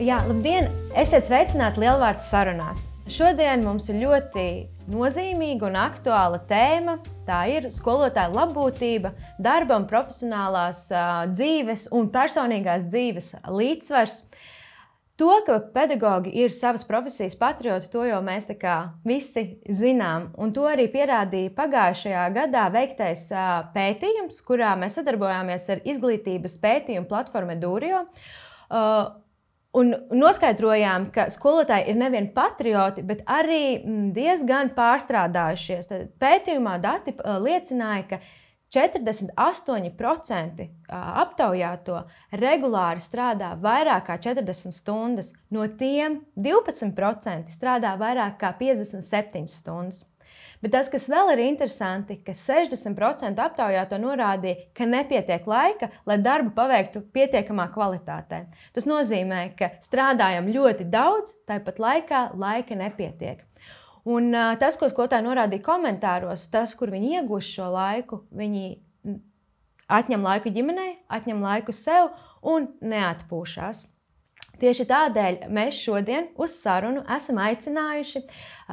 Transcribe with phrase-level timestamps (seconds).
[0.00, 0.70] Jā, labdien!
[0.96, 2.86] Esiet sveicināti Lielvārds sarunās.
[3.12, 4.44] Šodien mums ir ļoti
[4.88, 6.94] nozīmīga un aktuāla tēma.
[7.28, 10.86] Tā ir skolotāja labbūtība, darba un profesionālās
[11.34, 14.18] dzīves un personīgās dzīves līdzsvars.
[15.20, 18.48] To, ka pedagogi ir savas profesijas patrioti, to jau mēs
[19.04, 20.30] visi zinām.
[20.40, 23.28] Un to arī pierādīja pagājušajā gadā veiktais
[23.76, 28.06] pētījums, kurā mēs sadarbojāmies ar izglītības pētījumu platformu Dūrio.
[29.70, 35.86] Uh, Un noskaidrojām, ka skolotāji ir nevien patrioti, bet arī mm, diezgan pārstrādājušies.
[35.86, 38.18] Tad pētījumā dati liecināja, ka
[38.74, 42.02] 48% aptaujāto
[42.42, 50.09] regulāri strādā vairāk kā 40 stundas, no tiem 12% strādā vairāk kā 57 stundas.
[50.60, 56.52] Bet tas, kas vēl ir interesanti, ka 60% aptaujāto norādīja, ka nepietiek laika, lai darbu
[56.56, 58.42] paveiktu pietiekamā kvalitātē.
[58.76, 63.40] Tas nozīmē, ka strādājam ļoti daudz, tāpat laikā laika nepietiek.
[64.04, 68.66] Un, uh, tas, ko skolotāji norādīja komentāros, tas, kur viņi iegūst šo laiku, viņi
[69.90, 72.12] atņem laiku ģimenei, atņem laiku sev
[72.46, 73.86] un neatpūšas.
[74.60, 78.22] Tieši tādēļ mēs šodien uz sarunu esam aicinājuši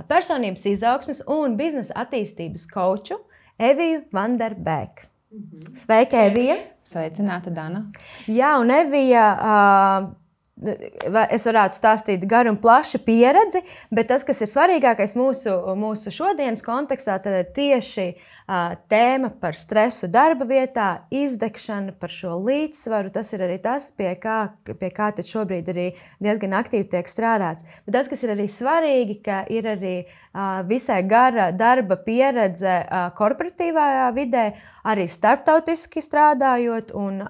[0.10, 3.22] personības izaugsmes un biznesa attīstības koču
[3.58, 5.08] Eviju Vanderbeku.
[5.32, 5.74] Mhm.
[5.76, 6.56] Sveika, Evija!
[6.84, 7.86] Sveicināta, Dana!
[8.32, 9.26] Jā, un Evija.
[9.36, 10.27] Uh,
[10.58, 13.62] es varētu stāstīt garu un plašu pieredzi,
[13.94, 19.58] bet tas, kas ir svarīgākais mūsu, mūsu šodienas kontekstā, tad ir tieši uh, tēma par
[19.58, 23.12] stresu darba vietā, izdegšana, par šo līdzsvaru.
[23.14, 25.88] Tas ir arī tas, pie kā, pie kā šobrīd arī
[26.24, 27.68] diezgan aktīvi tiek strādāts.
[27.86, 33.12] Bet tas, kas ir arī svarīgi, ka ir arī uh, visai gara darba pieredze uh,
[33.18, 34.48] korporatīvajā vidē
[34.88, 36.94] arī starptautiski strādājot.
[36.98, 37.22] Un,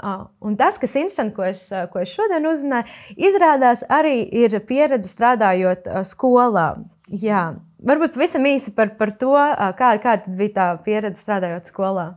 [0.46, 5.10] un tas, kas ir interesanti, ko es, ko es šodien uzzināju, izrādās arī ir pieredze
[5.12, 6.70] strādājot skolā.
[7.12, 7.58] Jā.
[7.88, 9.36] Varbūt pavisam īsi par, par to,
[9.78, 12.08] kā, kāda bija tā pieredze strādājot skolā.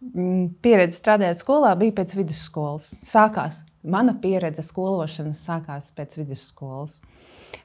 [0.00, 2.94] Mm, pieredze strādājot skolā bija pēc vidusskolas.
[3.04, 6.98] Sākās mana pieredze skološanas sākās pēc vidusskolas.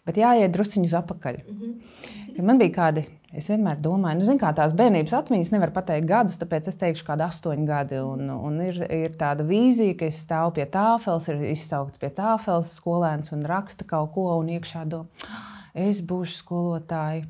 [0.06, 1.44] Bet jāiet drusciņus atpakaļ.
[1.46, 2.44] Mm -hmm.
[2.46, 3.06] Man bija kādi
[3.36, 7.28] Es vienmēr domāju, nu, kā tās bērnības atmiņas nevar pateikt gadus, tāpēc es teikšu, kāda
[7.28, 7.98] astoņi gadi.
[8.00, 12.72] Un, un ir, ir tāda vīzija, ka es stāvu pie tāfeles, ir izsaukts pie tāfeles
[12.80, 17.26] skolēns un raksta kaut ko, un iekšā domā, ah, es būšu skolotāja.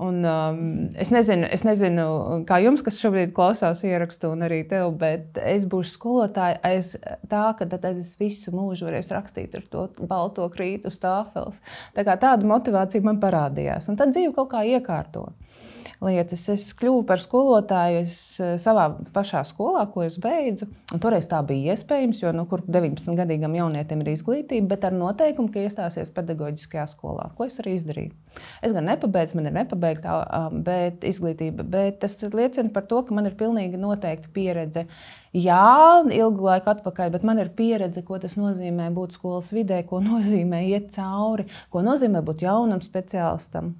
[0.00, 2.04] Un, um, es, nezinu, es nezinu,
[2.48, 6.94] kā jums, kas šobrīd klausās ierakstu, un arī tev, bet es būšu skolotāja aiz
[7.28, 11.60] tā, ka tad es visu mūžu varēšu rakstīt ar to balto krītu uz tāfeles.
[11.92, 15.36] Tā kā tāda motivācija man parādījās, un tad dzīve kaut kā iekārtoja
[16.02, 16.44] lietas.
[16.52, 20.68] Es kļuvu par skolotāju es, eh, savā pašā skolā, ko es beidzu.
[20.92, 25.60] Toreiz tā bija iespējams, jo nu, 19 gadīgam jaunietim ir izglītība, bet ar noteikumu, ka
[25.60, 28.12] iestāsies pedagoģiskajā skolā, ko es arī izdarīju.
[28.62, 33.26] Es gan nepabeidzu, man ir nepabeigta bet izglītība, bet tas liecina par to, ka man
[33.26, 34.86] ir pilnīgi noteikta pieredze.
[35.32, 40.02] Jā, ilgu laiku atpakaļ, bet man ir pieredze, ko tas nozīmē būt skolas vidē, ko
[40.10, 43.74] nozīmē iet cauri, ko nozīmē būt jaunam speciālistam.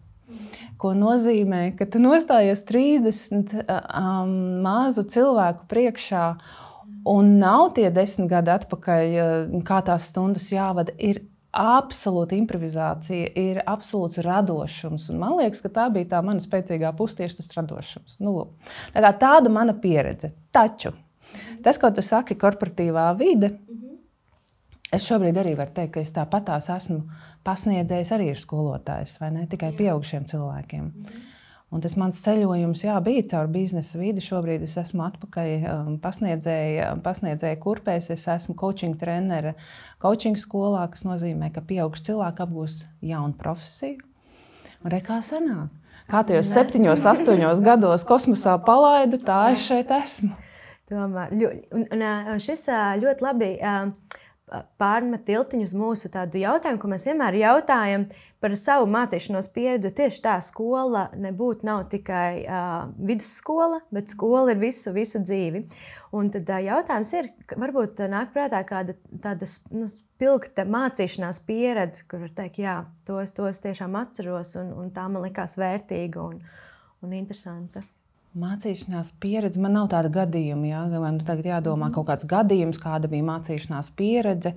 [0.80, 4.32] Ko nozīmē, ka tu nostājies 30 um,
[4.64, 6.24] mazu cilvēku priekšā,
[7.08, 9.18] un nav tie desmit gadi atpakaļ,
[9.66, 10.94] kā tās stundas jāvada.
[10.98, 11.22] Ir
[11.52, 15.10] absolūta improvizācija, ir absolūts radošums.
[15.12, 18.18] Un man liekas, ka tā bija tā mana spēcīgā puse, tieši tas radošums.
[18.24, 18.74] Nu, lūk.
[18.96, 20.32] tā tāda mana pieredze.
[20.52, 20.94] Taču
[21.62, 23.52] tas, ko tu saki, korporatīvā vide,
[24.92, 27.02] es šobrīd arī varu teikt, ka es tāpatās esmu
[27.46, 30.90] pasniedzējs arī ir skolotājs, vai ne tikai pieaugušiem cilvēkiem.
[31.72, 34.20] Un tas mans ceļojums jā, bija caur biznesa vidi.
[34.20, 38.10] Šobrīd es esmu atpakaļ um, pasniedzēja, pasniedzēja kurpēs.
[38.12, 39.56] Es esmu coaching treneris
[40.02, 44.04] coaching skolā, kas nozīmē, ka pieauguši cilvēki apgūst jaunu profesiju.
[44.84, 45.72] Un re, kā sanāk?
[46.12, 50.34] Kā tajos septiņos, astoņos gados kosmosā palaidu, tā es šeit esmu.
[50.92, 51.32] Tomēr
[51.72, 52.02] un, un,
[52.42, 52.66] šis
[53.00, 53.52] ļoti labi
[54.80, 58.04] pārmet tiltiņu uz mūsu tādu jautājumu, ko mēs vienmēr jautājam
[58.42, 59.92] par savu mācīšanos pieredzi.
[59.96, 65.64] Tieši tā skola nebūtu nav tikai uh, vidusskola, bet skola ir visu, visu dzīvi.
[66.18, 72.26] Un tad uh, jautājums ir, varbūt nāk prātā kāda tāda nu, spilgta mācīšanās pieredze, kur
[72.26, 72.76] var teikt, jā,
[73.08, 76.42] tos, tos tiešām atceros, un, un tā man likās vērtīga un,
[77.02, 77.84] un interesanta.
[78.32, 80.64] Mācīšanās pieredze, man nav tāda gadījuma.
[80.70, 80.80] Ja?
[81.02, 81.94] Man tagad jādomā mm.
[81.96, 84.54] kaut kāds gadījums, kāda bija mācīšanās pieredze.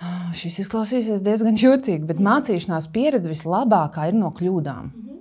[0.40, 4.90] Šis izklausīsies diezgan jūtīgi, bet mācīšanās pieredze vislabākā ir no kļūdām.
[4.92, 5.20] -hmm.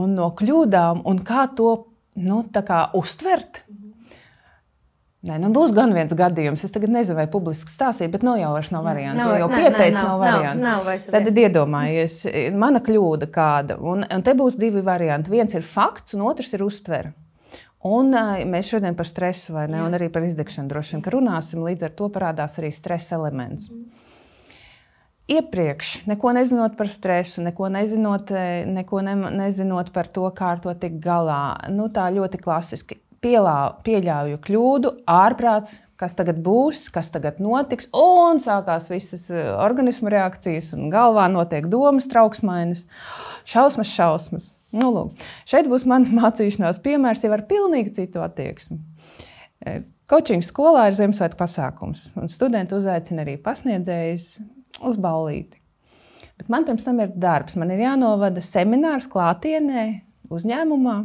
[0.00, 1.70] Un no kļūdām, un kā to
[2.14, 3.64] nu, kā uztvert.
[5.20, 5.28] Mm.
[5.28, 6.62] Nē, nu būs gan viens gadījums.
[6.64, 9.20] Es tagad nezinu, vai publiski stāstīt, bet nu jau vairs nav variantu.
[9.20, 10.62] Nav- jau pieteicis, nē, nav, nav, variantu.
[10.64, 12.14] nav vairs Tad iedomājies,
[12.56, 13.76] mana kļūda kāda.
[13.84, 15.28] Un, un te būs divi varianti.
[15.34, 17.12] Viens ir fakts, un otrs ir uztvere.
[17.84, 18.16] Un,
[18.48, 19.82] mēs šodien par stresu, vai ne?
[19.84, 21.60] Un arī par izdegšanu droši vien runāsim.
[21.68, 23.68] Līdz ar to parādās arī stresa elements.
[25.30, 28.32] Iepriekš, neko nezinot par stresu, neko nezinot,
[28.66, 29.14] neko ne,
[29.44, 34.92] nezinot par to, kā ar to tikt galā, nu, tā ļoti klasiski pielā, pieļauju kļūdu,
[35.10, 41.26] ārprāts, kas tagad būs, kas tagad notiks, un sākās visas eh, organismu reakcijas, un galvā
[41.32, 42.86] notiek domas trauksmainas,
[43.48, 44.50] šausmas, šausmas.
[44.70, 48.80] Nu, lūk, šeit būs mans mācīšanās piemērs jau ar pilnīgi citu attieksmi.
[50.10, 54.30] Kočinga skolā ir Ziemassvētku pasākums, un studenti uzaicina arī pasniedzējus
[54.88, 55.60] uz ballīti.
[56.40, 57.56] Bet man pirms tam ir darbs.
[57.60, 59.84] Man ir jānovada seminārs klātienē,
[60.32, 60.96] uzņēmumā.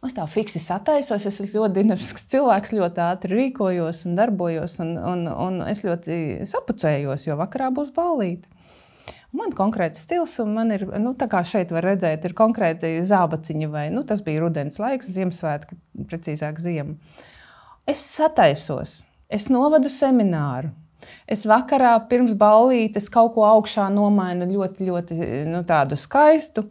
[0.00, 4.94] Es tā fiksi sataisos, es esmu ļoti dinamisks cilvēks, ļoti ātri rīkojos un darbojos, un,
[4.96, 8.48] un, un es ļoti sapucējos, jo vakarā būs ballīte.
[9.36, 12.96] Man ir konkrēts stils, un man ir, nu, tā kā šeit var redzēt, ir konkrēti
[13.06, 15.76] zābaciņi, vai nu, tas bija rudens laiks, Ziemassvētku,
[16.08, 16.96] precīzāk, ziema.
[17.86, 20.72] Es sataisos, es novadu semināru.
[21.30, 25.20] Es vakarā pirms ballītes kaut ko augšā nomainu ļoti, ļoti
[25.52, 25.62] nu,
[26.00, 26.66] skaistu.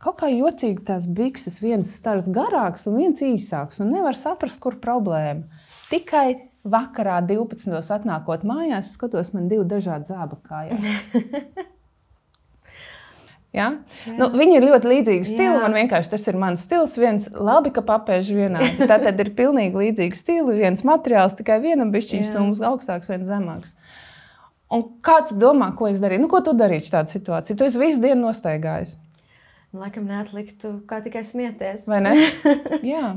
[0.00, 4.78] Kaut kā jocīgi tās bikses, viens stars garāks un viens īsāks, un nevar saprast, kur
[4.80, 5.44] problēma.
[5.90, 7.82] Tikai vakarā, 12.
[7.96, 11.68] atnākot mājās, skatos, man divi dažādi zābaki kājās.
[13.50, 13.66] Ja?
[14.06, 15.48] Nu, viņi ir ļoti līdzīgi stili.
[15.48, 15.62] Jā.
[15.64, 16.92] Man vienkārši tas ir mans stils.
[17.02, 18.86] Viens labi, ka papēži vienādi.
[18.86, 20.54] Tā tad ir pilnīgi līdzīgi stili.
[20.60, 22.36] Viens materiāls, tikai vienam bišķiņš Jā.
[22.36, 23.74] no mums augstāks, viens zemāks.
[24.70, 26.22] Un kā tu domā, ko es darīju?
[26.22, 27.58] Nu, ko tu darītu šādā situācijā?
[27.58, 29.00] Tu esi visu dienu nostaigājis.
[29.70, 31.84] Laikam neatliktu, kā tikai smieties.
[31.86, 32.12] Vai ne?
[32.92, 33.12] Jā.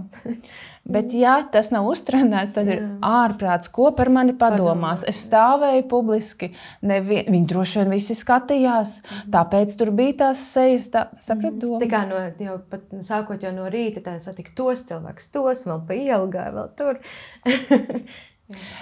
[0.85, 2.89] Bet, ja tas nav uztrenēts, tad ir Jā.
[3.23, 5.01] ārprāts, ko par mani padomās.
[5.01, 5.05] Padomās.
[5.09, 6.51] Es stāvēju publiski,
[6.85, 8.93] nevi, viņi droši vien visi skatījās,
[9.33, 11.89] tāpēc tur bija tās sejas, tā, saprat, Tā doma.
[11.89, 15.97] kā no, jau pat, sākot jau no rīta, tad satika tos cilvēkus, tos vēl pa
[15.97, 17.01] ielu gāja, vēl tur.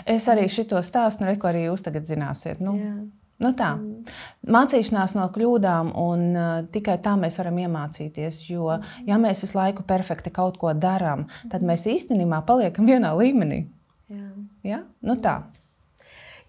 [0.10, 2.60] Es arī šito stāstu, nu, re, ko arī jūs tagad zināsiet.
[2.66, 2.96] Nu, Jā.
[3.42, 3.72] Nu tā.
[4.54, 8.44] Mācīšanās no kļūdām, un uh, tikai tā mēs varam iemācīties.
[8.52, 8.78] Jo,
[9.08, 13.64] ja mēs visu laiku perfekti kaut ko darām, tad mēs īstenībā paliekam vienā līmenī.
[14.12, 14.30] Jā.
[14.68, 14.84] Ja?
[15.02, 15.40] Nu tā.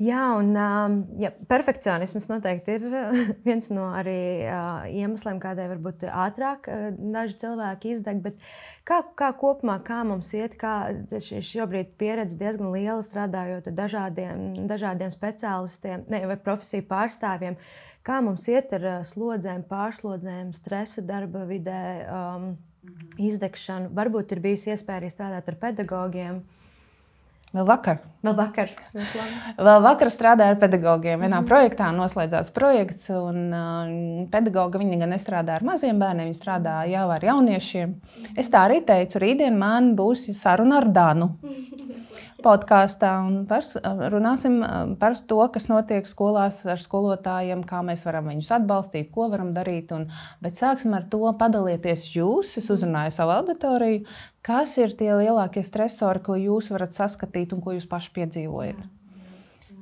[0.02, 6.06] Jā, un um, ja, perfekcionisms noteikti ir uh, viens no arī uh, iemesliem, kādēļ varbūt
[6.08, 8.22] ātrāk uh, daži cilvēki izdeg.
[8.25, 8.40] Bet
[8.88, 15.12] kā, kā kopumā, kā mums iet, kā šobrīd pieredze diezgan liela strādājot ar dažādiem, dažādiem
[15.14, 17.60] speciālistiem ne, vai profesiju pārstāvjiem.
[18.02, 22.50] Kā mums iet ar uh, slodzēm, pārslodzēm, stresu darba vidē, um,
[23.22, 23.93] izdegšanu?
[23.94, 26.43] Varbūt ir bijusi iespēja arī strādāt ar pedagogiem.
[27.52, 27.99] Vēl vakar.
[28.25, 28.70] Vēl vakar.
[29.60, 31.20] Vēl vakar strādāju ar pedagogiem.
[31.20, 31.49] Vienā mm.
[31.50, 33.90] projektā noslēdzās projekts, un uh,
[34.32, 37.93] pedagogi viņi gan nestrādā ar maziem bērniem, viņi strādā jau ar jauniešiem.
[38.40, 41.34] Es tā arī teicu, rītdien man būs saruna ar Danu.
[42.43, 43.62] Podkāstā un par,
[44.10, 49.28] runāsim uh, par to, kas notiek skolās ar skolotājiem, kā mēs varam viņus atbalstīt, ko
[49.31, 49.93] varam darīt.
[49.94, 50.08] Un,
[50.43, 52.56] bet sāksim ar to, padalieties jūs.
[52.58, 54.06] Es uzrunāju savu auditoriju,
[54.46, 58.81] kas ir tie lielākie stresori, ko jūs varat saskatīt un ko jūs paši piedzīvojat.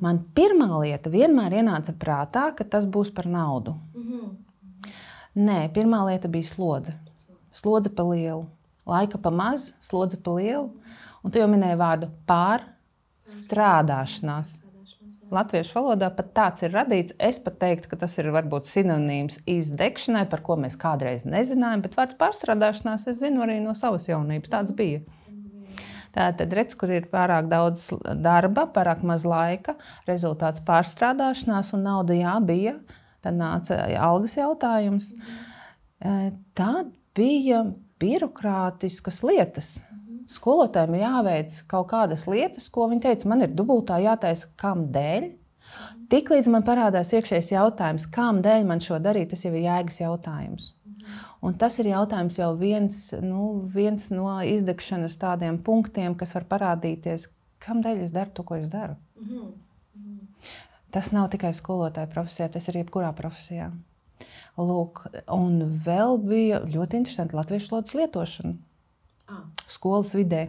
[0.01, 3.77] Man pirmā lieta vienmēr ienāca prātā, ka tas būs par naudu.
[5.37, 6.93] Nē, pirmā lieta bija slodze.
[7.53, 8.47] Slodze pa lielu,
[8.89, 10.71] laika pa maz, slodze pa lielu.
[11.21, 14.61] Un tu jau minēji vārdu pārstrādāšanās.
[15.31, 17.15] Latviešu valodā pat tāds ir radīts.
[17.23, 21.85] Es pat teiktu, ka tas ir varbūt sinonīms izdegšanai, par ko mēs kādreiz nezinājām.
[21.85, 24.51] Bet vārds pārstrādāšanās es zinu arī no savas jaunības.
[24.51, 25.05] Tāds bija.
[26.11, 29.77] Tā tad redz, kur ir pārāk daudz darba, pārāk maz laika,
[30.11, 32.75] rezultāts pārstrādāšanās un nauda jā, bija.
[33.23, 35.13] Tad nāca algas jautājums.
[36.59, 37.63] Tad bija
[38.03, 39.77] birokrātiskas lietas.
[40.31, 45.27] Skolotājiem ir jāveic kaut kādas lietas, ko viņi teica, man ir dubultā jātaisa, kam dēļ.
[46.11, 50.71] Tiklīdz man parādās iekšējais jautājums, kam dēļ man šo darīt, tas jau ir jēgas jautājums.
[51.43, 57.27] Un tas ir jautājums jau viens, nu, viens no izdegšanas tādiem punktiem, kas var parādīties,
[57.63, 58.99] kam dēļ es daru to, ko es daru.
[60.95, 63.71] Tas nav tikai skolotāja profesijā, tas ir jebkurā profesijā.
[64.61, 68.59] Lūk, un vēl bija ļoti interesanti latviešu valodas lietošana
[69.67, 70.49] skolas vidē.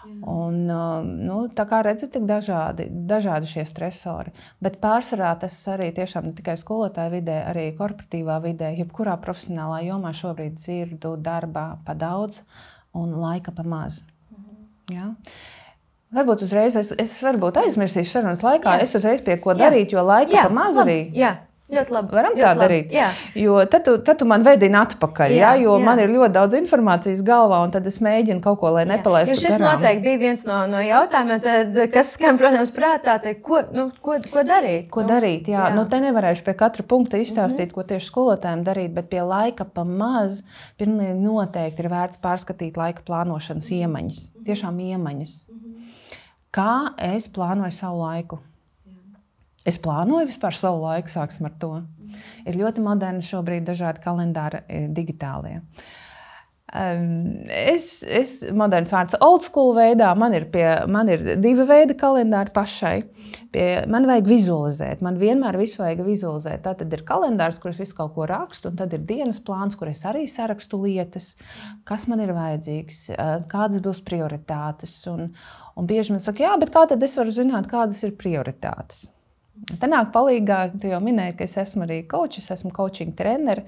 [0.00, 4.32] Un, uh, nu, tā kā redzat, ir dažādi, dažādi šie stresori.
[4.64, 10.14] Bet pārsvarā tas arī tiešām ne tikai skolotāju vidē, arī korporatīvā vidē, jebkurā profesionālā jomā
[10.16, 12.40] šobrīd dzirdu darbā pa daudz
[12.96, 14.00] un laika pa maz.
[14.90, 15.12] Ja?
[16.16, 18.80] Varbūt uzreiz es, es varbūt aizmirsīšu sarunas laikā.
[18.80, 18.88] Jā.
[18.88, 19.68] Es uzreiz pie ko Jā.
[19.68, 20.98] darīt, jo laika Jā, pa maz arī.
[21.14, 21.36] Jā,
[21.74, 22.14] ļoti labi.
[22.16, 22.62] Varam ļoti tā labi.
[22.64, 22.92] darīt.
[22.94, 23.08] Jā.
[23.38, 25.84] Jo tad tu, tad tu man vedini atpakaļ, jā, Jā, jo jā.
[25.86, 29.36] man ir ļoti daudz informācijas galvā, un tad es mēģinu kaut ko, lai nepalaistu.
[29.38, 29.76] Šis garām.
[29.76, 34.18] noteikti bija viens no, no jautājumiem, tad, kas skan, protams, prātā, tai, ko, nu, ko,
[34.32, 34.90] ko darīt.
[34.92, 35.50] Ko nu, darīt?
[35.52, 35.76] Jā, jā.
[35.76, 37.74] Nu, te nevarēšu pie katra punkta izstāstīt, mm -hmm.
[37.78, 40.42] ko tieši skolotājiem darīt, bet pie laika pa maz
[40.78, 44.30] pilnīgi noteikti ir vērts pārskatīt laika plānošanas iemaņas.
[44.44, 45.44] Tiešām iemaņas.
[46.50, 48.40] Kā es plānoju savu laiku?
[49.68, 51.74] Es plānoju vispār savu laiku, sāksim ar to.
[52.48, 55.60] Ir ļoti moderni šobrīd dažādi kalendāri e, digitālie.
[56.70, 62.54] Es, es moderns vārds old school veidā, man ir, pie, man ir divi veidi kalendāri
[62.54, 62.94] pašai.
[63.50, 66.62] Pie, man vajag vizualizēt, man vienmēr visu vajag vizualizēt.
[66.62, 69.74] Tā tad ir kalendārs, kur es visu kaut ko rakstu, un tad ir dienas plāns,
[69.76, 71.32] kur es arī sarakstu lietas,
[71.90, 74.94] kas man ir vajadzīgs, eh, kādas būs prioritātes.
[75.10, 75.32] Un,
[75.74, 79.08] un bieži man saka, jā, bet kā tad es varu zināt, kādas ir prioritātes?
[79.60, 83.66] Te nāk palīdzīgā, tu jau minēji, ka es esmu arī kočs, esmu coaching treneris.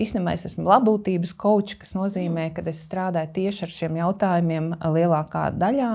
[0.00, 5.50] Īstenībā es esmu labklājības kočs, kas nozīmē, ka es strādāju tieši ar šiem jautājumiem lielākā
[5.60, 5.90] daļā.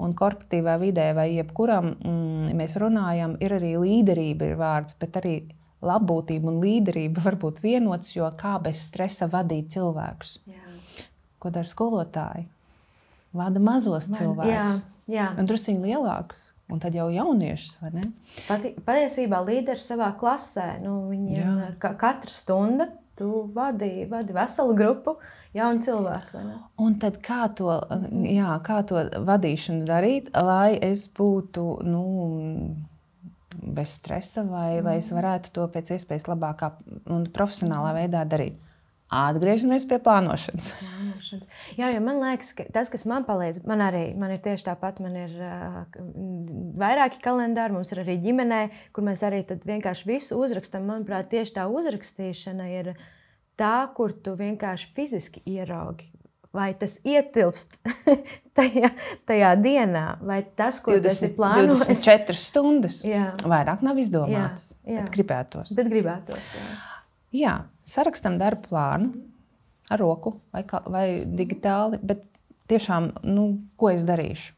[0.00, 5.34] Un korporatīvā vidē vai jebkuram mm, mēs runājam, ir arī līderība, ir vārds, bet arī
[5.84, 10.38] labbūtība un līderība var būt vienots, jo kā bez stresa vadīt cilvēkus.
[10.48, 10.64] Jā.
[11.40, 12.48] Ko dara skolotāji?
[13.36, 15.26] Vada mazos cilvēkus, Jā, jā.
[15.38, 16.49] un druskuļi lielākus.
[16.70, 18.06] Un tad jau jauniešus, vai ne?
[18.46, 22.86] Pati, patiesībā līderis savā klasē, nu, viņiem ka, katra stunda,
[23.18, 25.16] tu vadi, vadi veselu grupu
[25.56, 26.44] jaunu cilvēku.
[26.80, 27.74] Un tad kā to,
[28.24, 32.04] jā, kā to vadīšanu darīt, lai es būtu nu,
[33.60, 34.86] bez stresa, vai mm.
[34.86, 36.72] lai es varētu to pēc iespējas labākā
[37.12, 38.56] un profesionālā veidā darīt?
[39.10, 40.68] Atgriežamies pie plānošanas.
[40.78, 41.48] Plānošanas.
[41.74, 45.00] Jā, jo man liekas, ka tas, kas man palīdz, man arī man ir tieši tāpat.
[45.02, 45.80] Man ir uh,
[46.78, 48.60] vairāki kalendāri, mums ir arī ģimenē,
[48.94, 50.86] kur mēs arī vienkārši visu uzrakstām.
[50.86, 52.92] Manuprāt, tieši tā uzrakstīšana ir
[53.58, 56.06] tā, kur tu vienkārši fiziski ieraugi.
[56.54, 57.80] Vai tas ietilpst
[58.58, 58.92] tajā,
[59.26, 61.82] tajā dienā, vai tas, ko 20, tu esi plānojis?
[61.86, 63.02] 24 stundas.
[63.06, 63.32] Jā.
[63.42, 64.72] Vairāk nav izdomāts.
[64.82, 65.04] Jā, jā.
[65.04, 65.74] bet Gribētos.
[65.78, 66.54] Bet gribētos.
[66.58, 66.70] Jā.
[67.34, 67.54] Jā,
[67.86, 69.12] sarakstam darba plānu
[69.90, 72.24] ar roku vai, vai digitāli, bet
[72.70, 73.46] tiešām, nu,
[73.78, 74.56] ko es darīšu.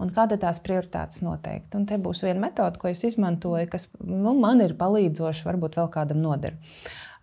[0.00, 1.76] Un kāda ir tās prioritātes noteikti?
[1.76, 5.90] Un te būs viena metode, ko es izmantoju, kas nu, man ir palīdzoša, varbūt vēl
[5.92, 6.56] kādam noder.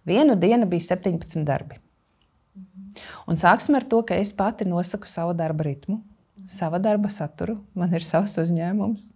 [0.06, 1.80] Vienu dienu bija 17 darbi.
[3.30, 6.00] Un sāksim ar to, ka es pati nosaku savu darba ritmu,
[6.50, 7.58] savu darba saturu.
[7.77, 9.10] Man ir savs uzņēmums,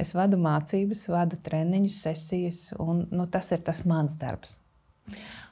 [0.00, 4.56] es vadu mācības, vadu treniņus, sesijas, un nu, tas ir tas mans darbs.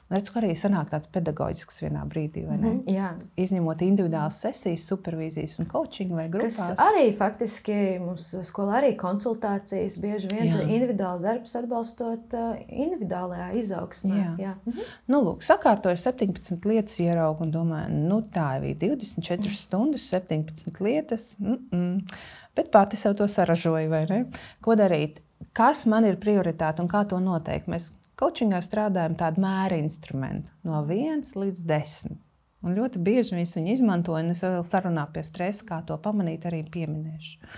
[0.05, 2.71] Un redzu, ka arī sanāk tāds pedagoģisks vienā brīdī, vai ne?
[2.75, 3.07] Mhm, Jā.
[3.41, 6.83] Izņemot individuālas sesijas, supervīzijas un coaching vai Kas grupās.
[6.91, 14.21] arī faktiski mums skolā arī konsultācijas, bieži vien individuāls darbs atbalstot uh, individuālajā izaugsmē.
[14.21, 14.35] Jā.
[14.43, 14.53] Jā.
[14.69, 14.93] Mhm.
[15.09, 21.35] Nu, lūk, sakārtoju 17 lietas, ieraugu un domāju, nu, tā ir 24 stundas, 17 lietas.
[21.39, 22.17] Mm -mm.
[22.55, 24.25] Bet pati sev to saražoju, vai ne?
[24.61, 25.17] Ko darīt?
[25.53, 27.67] Kas man ir prioritāte un kā to noteikt?
[27.67, 32.19] Mēs coachingā strādājam tādu mēra instrumentu no 1 līdz 10.
[32.65, 36.47] Un ļoti bieži mēs viņu izmantojam, un es vēl sarunā pie stresa, kā to pamanīt,
[36.49, 37.51] arī pieminēšu.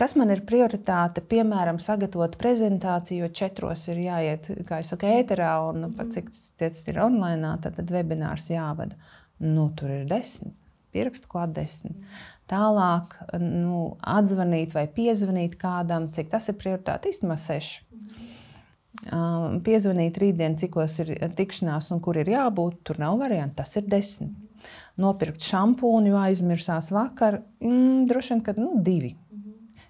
[0.00, 1.20] Kas man ir prioritāte?
[1.28, 6.32] Piemēram, sagatavot prezentāciju, jo četros ir jāiet, kā jau saka, ēterā, un nu, pat cik
[6.58, 8.96] tas ir online, tad, tad webinārs jāvada.
[9.44, 10.56] Nu, tur ir desmit,
[10.96, 12.00] pierakstu klāt desmit.
[12.50, 17.84] Tālāk, nu, atzvanīt vai piezvanīt kādam, cik tas ir prioritāte, īstenībā seši.
[19.64, 24.34] Piezvanīt rītdien, cikos ir tikšanās un kur ir jābūt, tur nav variantu, tas ir desmit.
[25.00, 29.14] Nopirkt šampūnu, jo aizmirsās vakar, mm, droši vien, ka nu, divi.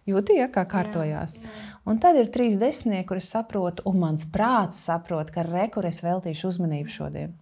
[0.06, 1.40] Jūti, ja, kā kārtojās.
[1.40, 1.70] Jā, jā.
[1.90, 6.52] Un tad ir trīs desmitnieki, kurus saprotu, un mans prāts saprot, ka rekur es veltīšu
[6.52, 7.34] uzmanību šodien.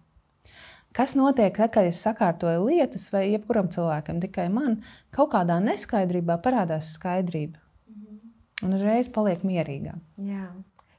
[0.95, 4.79] Kas notiek, tad, kad es sakārtoju lietas, vai jebkuram cilvēkam, tikai man,
[5.13, 7.61] kaut kādā neskaidrībā parādās skaidrība.
[8.65, 10.01] Un uzreiz paliek mierīgāk.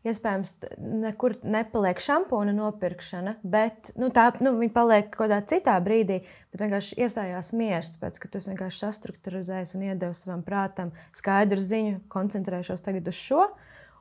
[0.01, 6.23] Iespējams, nekur nepaliek šampūna nopirkšana, bet nu, tā nu, viņa paliek kaut kādā citā brīdī.
[6.49, 12.01] Bet vienkārši iestājās miers, tāpēc, ka tu vienkārši sastruktūrizējis un iedevis savam prātam skaidru ziņu,
[12.13, 13.45] koncentrēšos tagad uz šo,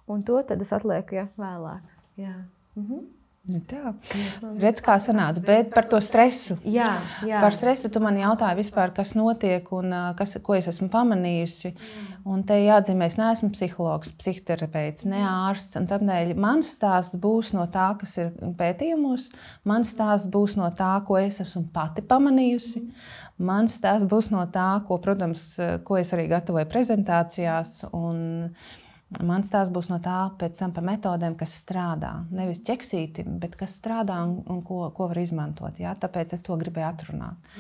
[0.08, 1.92] un to tad es atlieku ja, vēlāk.
[2.20, 2.36] Jā.
[2.80, 3.19] Mhm.
[3.50, 3.94] Nu Tā.
[4.62, 6.58] Redz, kā sanāca, bet par to stresu.
[6.68, 6.88] Jā,
[7.28, 7.42] jā.
[7.44, 11.74] Par stresu tu man jautāji, vispār, kas notiek un kas, ko es esmu pamanījusi.
[12.30, 15.78] Un te jāatzīmē, es neesmu psihologs, psihoterapeits, ne ārsts.
[15.80, 19.30] un Tādēļ mans stāsts būs no tā, kas ir pētījumos,
[19.70, 22.84] mans stāsts būs no tā, ko es esmu pati pamanījusi.
[23.40, 25.54] Mans stāsts būs no tā, ko, protams,
[25.88, 27.80] ko es arī gatavoju prezentācijās.
[29.10, 32.12] Mans stāsts būs no tā, pēc tam par metodēm, kas strādā.
[32.30, 35.80] Nevis ķeksītim, bet kas strādā un, un ko, ko var izmantot.
[35.82, 35.96] Ja?
[35.98, 37.56] Tāpēc es to gribēju atrunāt.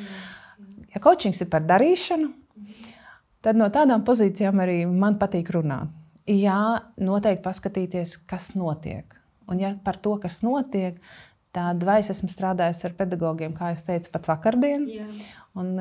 [0.93, 2.29] Ja coachings ir par darīšanu,
[3.45, 5.89] tad no tādām pozīcijām arī man patīk runāt.
[6.29, 9.17] Jā, noteikti paskatīties, kas notiek.
[9.49, 10.99] Un ja par to, kas notiek,
[11.55, 14.85] tad vai es esmu strādājis ar pedagogiem, kā jau teicu, pat vakardien.
[14.93, 15.07] Jā.
[15.57, 15.71] Un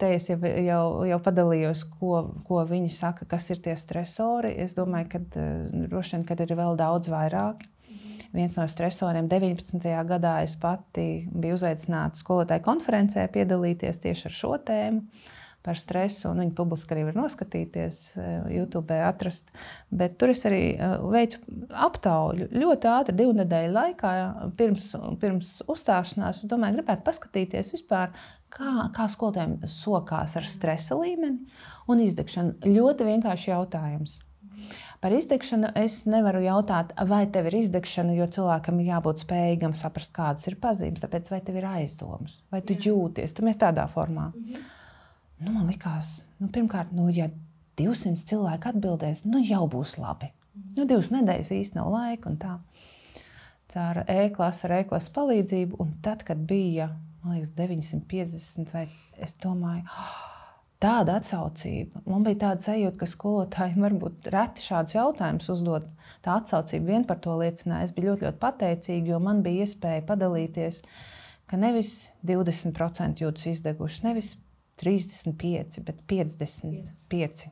[0.00, 4.54] te es jau, jau, jau padalījos, ko, ko viņi saka, kas ir tie stresori.
[4.64, 5.20] Es domāju, ka
[5.90, 7.66] droši vien kad ir vēl daudz vairāk.
[8.32, 9.80] Viens no stresoriem 19.
[10.08, 15.26] gadā es pati biju uzaicināta skolotāju konferencē piedalīties tieši ar šo tēmu
[15.64, 16.30] par stresu.
[16.36, 18.00] Viņi publiski arī var noskatīties,
[18.52, 19.50] YouTube, atrast.
[19.90, 20.62] Bet tur es arī
[21.12, 21.40] veicu
[21.88, 24.12] aptauju ļoti ātri, divu nedēļu laikā,
[24.60, 24.92] pirms,
[25.22, 26.44] pirms uzstāšanās.
[26.44, 28.12] Es domāju, gribētu paskatīties vispār,
[28.54, 31.44] kā, kā skolotājiem sokās ar stresa līmeni
[31.88, 32.56] un izdegšanu.
[32.66, 34.20] Ļoti vienkārši jautājums.
[34.98, 40.10] Par izdegšanu es nevaru jautāt, vai tev ir izdegšana, jo cilvēkam ir jābūt spējīgam saprast,
[40.16, 41.04] kādas ir pazīmes.
[41.04, 44.32] Tāpēc, vai tev ir aizdomas, vai tu jūties, tu tādā formā.
[44.34, 44.66] -hmm.
[45.38, 47.28] Nu, man liekas, nu, pirmkārt, nu, ja
[47.78, 50.32] 200 cilvēku atbildēs, nu, jau būs labi.
[50.74, 52.58] Nu, divas nedēļas īstenībā nav laika.
[53.68, 56.88] Caur e-klases, ar e-klases palīdzību, un tad, kad bija
[57.26, 58.86] liekas, 950, vai
[59.18, 59.84] es domāju,
[60.84, 62.02] tāda atsaucība.
[62.06, 65.86] Man bija tāda sajūta, ka skolotājiem varbūt reti šādus jautājumus uzdod.
[66.24, 67.88] Tā atsaucība vien par to liecināja.
[67.88, 70.82] Es biju ļoti, ļoti pateicīga, jo man bija iespēja padalīties,
[71.48, 71.94] ka nevis
[72.28, 74.34] 20% jūtas izdeguši, nevis
[74.78, 77.48] 35, bet 55.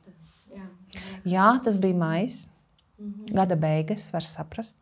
[0.55, 0.67] Jā,
[1.27, 2.45] jā tas bija maijs,
[3.01, 3.33] mhm.
[3.35, 4.79] gada beigas, var saprast.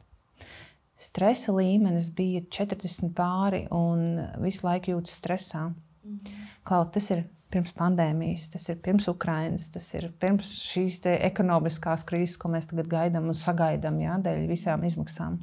[0.96, 5.68] Stresa līmenis bija 40 pāri un visu laiku jūtas stresā.
[6.06, 6.44] Mhm.
[6.66, 12.40] Klaut, tas ir pirms pandēmijas, tas ir pirms Ukrainas, tas ir pirms šīs ekonomiskās krīzes,
[12.42, 15.40] ko mēs tagad gaidām un sagaidām jā, dēļ visām izmaksām.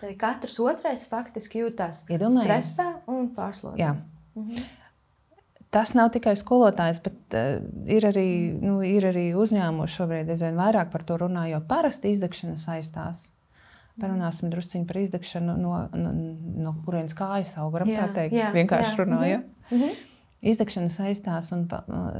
[0.00, 3.96] Tad katrs otrais faktiski jūtas stresā un pārslogā.
[4.36, 4.66] Mhm
[5.76, 7.58] tas nav tikai skolotājs, bet uh,
[7.90, 8.28] ir, arī,
[8.62, 13.26] nu, ir arī uzņēmumi šobrīd aizvien vairāk par to runā, jo parasti izdegšana saistās.
[14.00, 16.10] Parunāsim druskuļi par izdegšanu, no, no,
[16.66, 18.98] no kurienes kājas augam, tā teikt, jā, vienkārši jā.
[19.04, 19.56] runājot.
[19.70, 20.04] Mm -hmm.
[20.46, 21.64] Izdegšana saistās un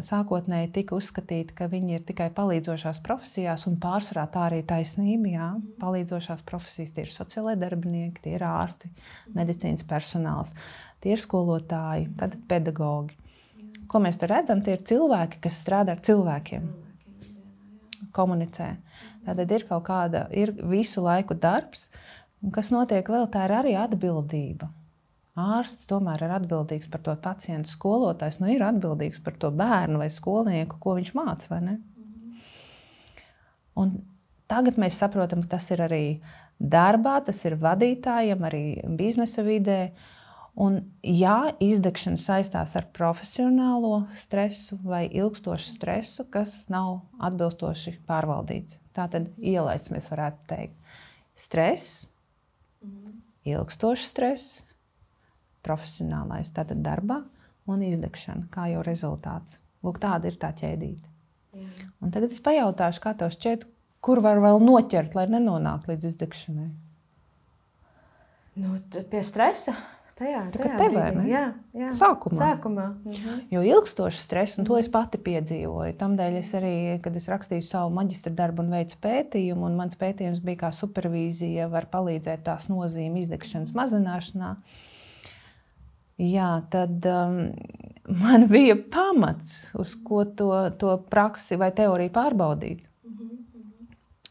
[0.03, 5.29] sākotnēji tika uzskatīta, ka viņi ir tikai palīdzošās profesijās, un pārsvarā tā arī taisnība.
[5.29, 5.51] Jā.
[5.83, 8.91] Palīdzošās profesijas tie ir sociālai darbinieki, tie ir ārsti,
[9.37, 10.55] medicīnas personāls,
[11.05, 13.15] tie ir skolotāji, tad pedagogi.
[13.87, 16.67] Ko mēs redzam, tie ir cilvēki, kas strādā ar cilvēkiem,
[18.17, 18.73] komunicē.
[19.27, 21.89] Tad ir kaut kāda, ir visu laiku darbs,
[22.45, 24.71] un kas notiek vēl, tā ir arī atbildība.
[25.37, 27.69] Ārsts tomēr ir atbildīgs par to pacientu.
[27.69, 31.61] Skolotājs nu, ir atbildīgs par to bērnu vai skolnieku, ko viņš māca.
[33.77, 33.93] Un
[34.49, 36.05] tagad mēs saprotam, ka tas ir arī
[36.57, 38.63] darbā, tas ir vadītājiem, arī
[38.97, 39.81] biznesa vidē.
[39.91, 40.16] Uh,
[40.57, 49.19] Un, ja izdegšana saistās ar profesionālo stresu vai ilgstošu stresu, kas nav atbilstoši pārvaldīts, tad
[49.37, 50.95] ielaists mēs varētu teikt.
[51.37, 52.07] Stress,
[52.81, 53.19] mhm.
[53.53, 54.63] ilgstošs stress,
[55.67, 57.21] profesionālais, tātad darbā
[57.69, 59.59] un izdegšana kā jau rezultāts.
[59.85, 61.13] Lūk, tāda ir tā ķēdīte.
[62.05, 63.67] Un tagad es pajautāšu, kā tev šķiet,
[64.05, 66.71] kur var vēl noķert, lai nenonāktu līdz izdegšanai?
[68.57, 68.79] Nu,
[69.13, 69.77] pie stresa
[70.17, 70.95] Tajā, tajā tev,
[71.29, 71.43] jā,
[71.77, 71.89] jā.
[71.93, 72.37] Sākumā.
[72.39, 72.85] Sākumā.
[73.05, 73.41] Mhm.
[73.53, 75.93] Jo ilgstošs stress, un to es pati piedzīvoju.
[76.01, 76.73] Tādēļ es arī,
[77.05, 81.69] kad es rakstīju savu maģistra darbu un veicu pētījumu, un mans pētījums bija kā supervīzija,
[81.69, 84.55] var palīdzēt tās nozīmes izdegšanas mazināšanā.
[86.25, 87.39] Jā, tad um,
[88.25, 90.49] man bija pamats, uz ko to,
[90.81, 92.89] to praksi vai teoriju pārbaudīt.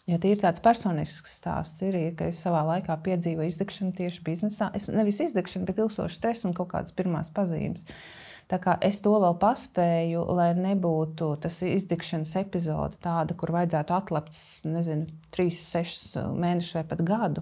[0.06, 4.70] Jo tie ir tāds personisks stāsts, ir, ka es savā laikā piedzīvoju izdegšanu tieši biznesā.
[4.78, 7.88] Es nevis izdegšanu, bet ilgstošu stresu un kaut kādas pirmās pazīmes.
[8.46, 14.38] Tā kā es to vēl paspēju, lai nebūtu tas izdegšanas epizode, tāda, kur vajadzētu atlapt,
[14.70, 17.42] nezinu, 3, 6 mēnešus vai pat gadu.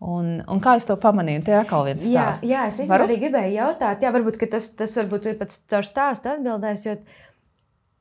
[0.00, 1.44] Un, un kā es to pamanīju?
[1.44, 2.48] Tie ir atkal viens stāsts.
[2.48, 6.32] Jā, jā es arī gribēju jautāt, jā, varbūt tas, tas varbūt ir pats caur stāstu
[6.32, 6.88] atbildēs.
[6.88, 6.96] Jo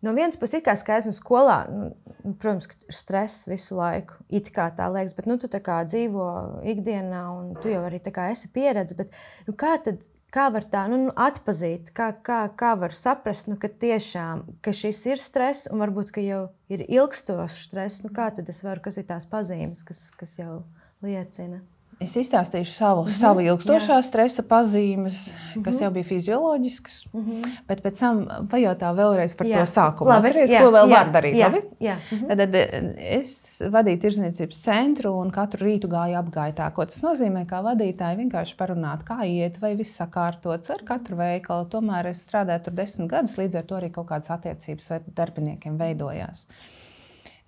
[0.03, 4.19] No vienas puses, kā skaidrs, un skolā, nu, protams, ir stress visu laiku.
[4.29, 6.27] It kā tā liekas, bet nu, tu kā dzīvo
[6.73, 8.97] ikdienā, un tu jau arī esi pieredzējis.
[8.99, 9.15] Bet
[9.47, 10.05] nu, kā tad?
[10.36, 14.73] Kā var tā nu, nu, atpazīt, kā, kā, kā var saprast, nu, ka tiešām ka
[14.75, 18.03] šis ir stress, un varbūt jau ir ilgstošs stress?
[18.03, 20.65] Nu, kā tad es varu, kas ir tās pazīmes, kas, kas jau
[21.05, 21.62] liecina?
[22.03, 23.19] Es izstāstīšu savu, mm -hmm.
[23.19, 24.03] savu ilgstošā jā.
[24.03, 25.81] stresa pazīmes, kas mm -hmm.
[25.81, 27.05] jau bija fizioloģiskas.
[27.13, 27.51] Mm -hmm.
[27.67, 29.60] Bet pēc tam pajautā vēlreiz par jā.
[29.60, 30.10] to sākumu.
[30.10, 31.36] Labi, Atceries, jā, ko vēl jā, var darīt?
[31.36, 31.95] Jā, jā.
[32.12, 32.38] Mm -hmm.
[32.38, 32.55] Tad
[32.97, 36.71] es vadīju tirzniecības centru un katru rītu gāju apgaitā.
[36.71, 37.45] Ko tas nozīmē?
[37.45, 41.65] Kā vadītāji vienkārši parunāt, kā iet, vai viss sakārtots ar katru veikalu.
[41.65, 45.77] Tomēr es strādāju tur desmit gadus, līdz ar to arī kaut kādas attiecības ar darbiniekiem
[45.77, 46.47] veidojās.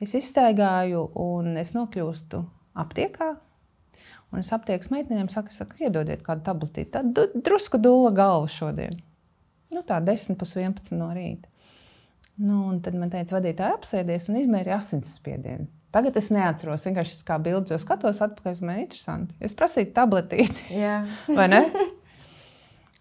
[0.02, 3.36] Es izstaigāju un es nokļūstu aptiekā
[4.34, 6.92] Un es aptieku meitenēm, saku, saku, iedodiet kādu tabletīti.
[6.98, 8.98] Tad drusku dūla galva šodien.
[9.74, 11.50] Nu, tā 10, 11 no rīta.
[12.38, 15.66] Nu, tad man teica, vadītāji apsēdies un izmērīja asinsspiedienu.
[15.96, 18.60] Tagad es neatceros, vienkārši kā bildes, jo skatos atpakaļ.
[18.68, 19.38] Man ir interesanti.
[19.42, 20.76] Es prasīju tabletīti.
[21.38, 21.64] Vai ne?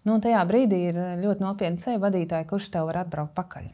[0.07, 3.67] nu, tajā brīdī ir ļoti nopietni sevi vadītāji, kurš tev var atbraukt pakaļ.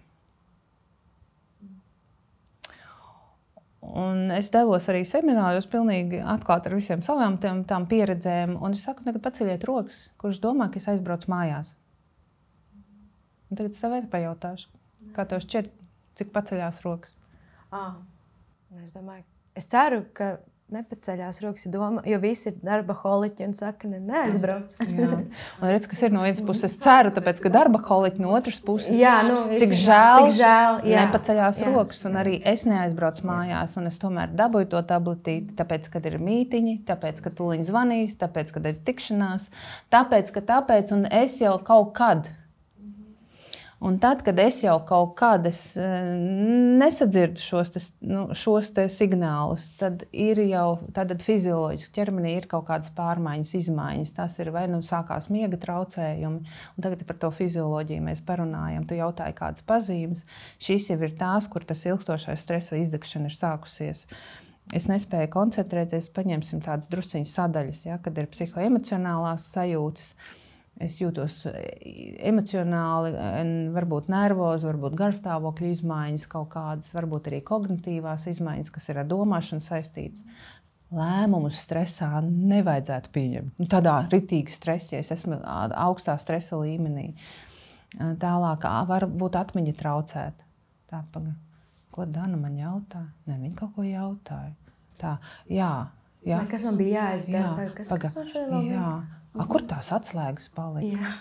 [3.93, 8.56] Un es dalos arī semināros, pilnīgi atklāti ar visiem savām tām, tām pieredzēm.
[8.58, 11.75] Un es saku, tagad paceļiet rokas, kurš domā, ka es aizbraucu mājās.
[13.51, 14.71] Un tagad es tev arī pajautāšu,
[15.13, 15.69] kā tev šķiet,
[16.17, 17.13] cik paceļās rokas.
[17.69, 17.99] Ah,
[18.82, 19.27] es domāju,
[19.58, 20.39] es ceru, ka
[20.73, 24.75] nepaceļās rokas, doma, jo visi ir darba holiķi un saka, ne, neaizbrauc.
[25.62, 26.65] un redz, kas ir no vienas puses.
[26.71, 28.93] Es ceru, tāpēc, ka darba holiķi no otras puses.
[28.99, 31.71] Jā, nu, cik žēl, cik žēl jā, nepaceļās jā.
[31.71, 32.03] rokas.
[32.09, 36.79] Un arī es neaizbraucu mājās, un es tomēr dabūju to tabletīti, tāpēc, kad ir mītiņi,
[36.89, 39.49] tāpēc, ka tuliņi zvanīs, tāpēc, kad ir tikšanās,
[39.93, 42.33] tāpēc, ka tāpēc, un es jau kaut kad
[43.84, 46.06] Un tad, kad es jau kaut kādas eh,
[46.80, 52.93] nesadzirdu šos, tas, nu, šos signālus, tad ir jau tāda fizioloģiski ķermenī ir kaut kādas
[52.96, 54.13] pārmaiņas, izmaiņas.
[54.15, 58.86] Tas ir vai nu sākās miega traucējumi, un tagad par to fizioloģiju mēs parunājam.
[58.88, 60.24] Tu jautāji, kādas pazīmes.
[60.63, 64.06] Šīs jau ir tās, kur tas ilgstošais stress vai izdegšana ir sākusies.
[64.72, 70.13] Es nespēju koncentrēties, paņemsim tādas drusciņas sadaļas, ja, kad ir psihoemocionālās sajūtas.
[70.13, 70.39] Uh,
[70.81, 71.53] Es jūtos e,
[72.25, 73.13] emocionāli,
[73.75, 79.63] varbūt nervozi, varbūt garstāvokļa izmaiņas, kaut kādas, varbūt arī kognitīvās izmaiņas, kas ir ar domāšanu
[79.63, 80.25] saistītas.
[80.93, 83.62] Lēmumus stresā nevajadzētu pieņemt.
[83.62, 87.12] Nu, tādā ritīgi stresā, ja es esmu augstā stresa līmenī.
[88.21, 90.45] Tālāk var būt atmiņa traucēta.
[90.89, 91.33] Tā, paga.
[91.93, 93.03] Ko Dana man jautā?
[93.29, 94.53] Nē, viņa kaut ko jautāja.
[95.01, 95.17] Tā,
[95.49, 95.73] jā,
[96.25, 96.39] jā.
[96.41, 97.51] Vai kas man bija jāizdara?
[97.62, 98.88] Jā, kas, paga, kas man šodien vēl bija?
[99.34, 101.13] A, kur tās atslēgas palika?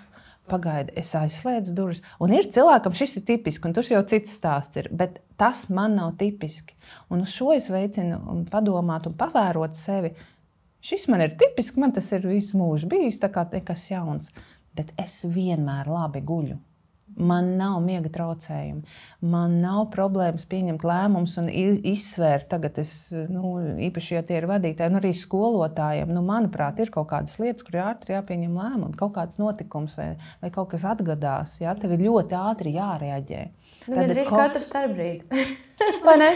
[0.50, 2.02] Pagaidi, es aizslēdzu durvis.
[2.20, 4.88] Un ir cilvēkam šis ir tipisks, un tur jau cits stāsts ir.
[4.90, 6.74] Bet tas man nav tipiski.
[7.14, 8.18] Un uz šo es veicinu,
[8.50, 10.12] padomāt un pavērot sevi.
[10.82, 14.34] Šis man ir tipisks, man tas ir visu mūžu bijis, tā kā nekas jauns.
[14.76, 16.58] Bet es vienmēr labi guļu.
[17.16, 18.82] Man nav miega traucējumi,
[19.28, 22.48] man nav problēmas pieņemt lēmumus un izsvērt.
[22.54, 23.54] Tagad es, nu,
[23.88, 27.80] īpaši, ja tie ir vadītāji, un arī skolotājiem, nu, manuprāt, ir kaut kādas lietas, kur
[27.84, 31.58] ātri jāpieņem lēmumi, kaut kāds notikums vai, vai kaut kas atgadās.
[31.60, 33.42] Jā, tev ir ļoti ātri jārēģē.
[33.88, 34.38] Nu, Tad ir kaut...
[34.38, 35.44] katru starpbrīdi.
[36.06, 36.32] vai ne?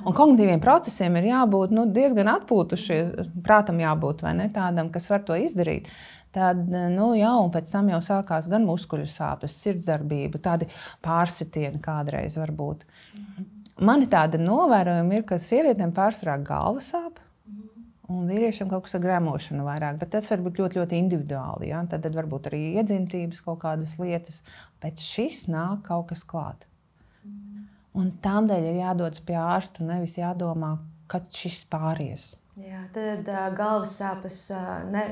[0.00, 3.10] Un kognitīviem procesiem ir jābūt nu, diezgan atpūtušiem.
[3.44, 5.90] Prātam jābūt tādam, kas var to izdarīt.
[6.30, 10.68] Tad, nu, jā, un pēc tam jau sākās gan muskuļu sāpes, sirdsdarbība, tādi
[11.02, 12.84] pārsitieni kādreiz var būt.
[13.82, 17.18] Man tāda novērojuma ir, ka sievietēm pārsvarā galva sāp.
[18.10, 21.68] Un vīriešiem kaut kas ar gremošanu vairāk, bet tas var būt ļoti, ļoti individuāli.
[21.70, 21.82] Ja?
[21.90, 24.42] Tad, tad varbūt arī iedzimtības kaut kādas lietas,
[24.82, 26.66] bet šis nāk kaut kas klāt.
[27.98, 30.76] Un tādēļ ir jādodas pie ārsta, nevis jādomā,
[31.10, 32.32] kad šis pāries.
[32.60, 35.04] Jā, tad uh, galvas sāpes uh, ne,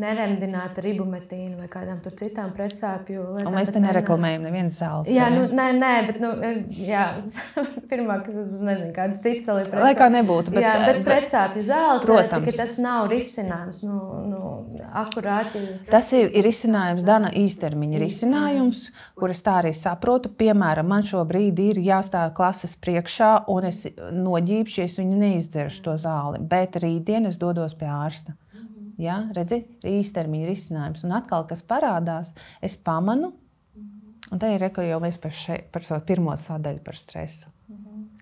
[0.00, 3.54] neremdināt ar ibumetīnu vai kādām citām pretsāpju lietām.
[3.54, 5.10] Mēs te nereklamējam nevienas zāles.
[5.12, 6.32] Jā, nu, nē, nē, bet nu,
[6.78, 7.04] jā,
[7.90, 9.86] pirmā, kas nezinu, kādas citas vēl ir pretsāpju.
[9.86, 10.54] Lai kā nebūtu.
[10.54, 12.58] Bet, jā, bet pretsāpju zāles, protams.
[12.58, 13.82] Tas nav risinājums.
[13.86, 14.42] Nu, nu,
[14.92, 15.62] akurāti.
[15.88, 18.84] Tas ir, ir risinājums, Dana, īstermiņa risinājums,
[19.18, 20.32] kuras tā arī saprotu.
[20.38, 26.78] Piemēram, man šobrīd ir jāstāv klases priekšā un es noģīpšies, viņu neizdzeršu to zāli, bet
[26.82, 28.36] rītdien es dodos pie ārsta.
[28.98, 31.04] Ja, redzi, īstermiņa risinājums.
[31.06, 32.32] Un atkal, kas parādās,
[32.64, 33.30] es pamanu,
[34.32, 37.52] un te ir reko jau mēs par, še, par savu pirmo sadaļu par stresu.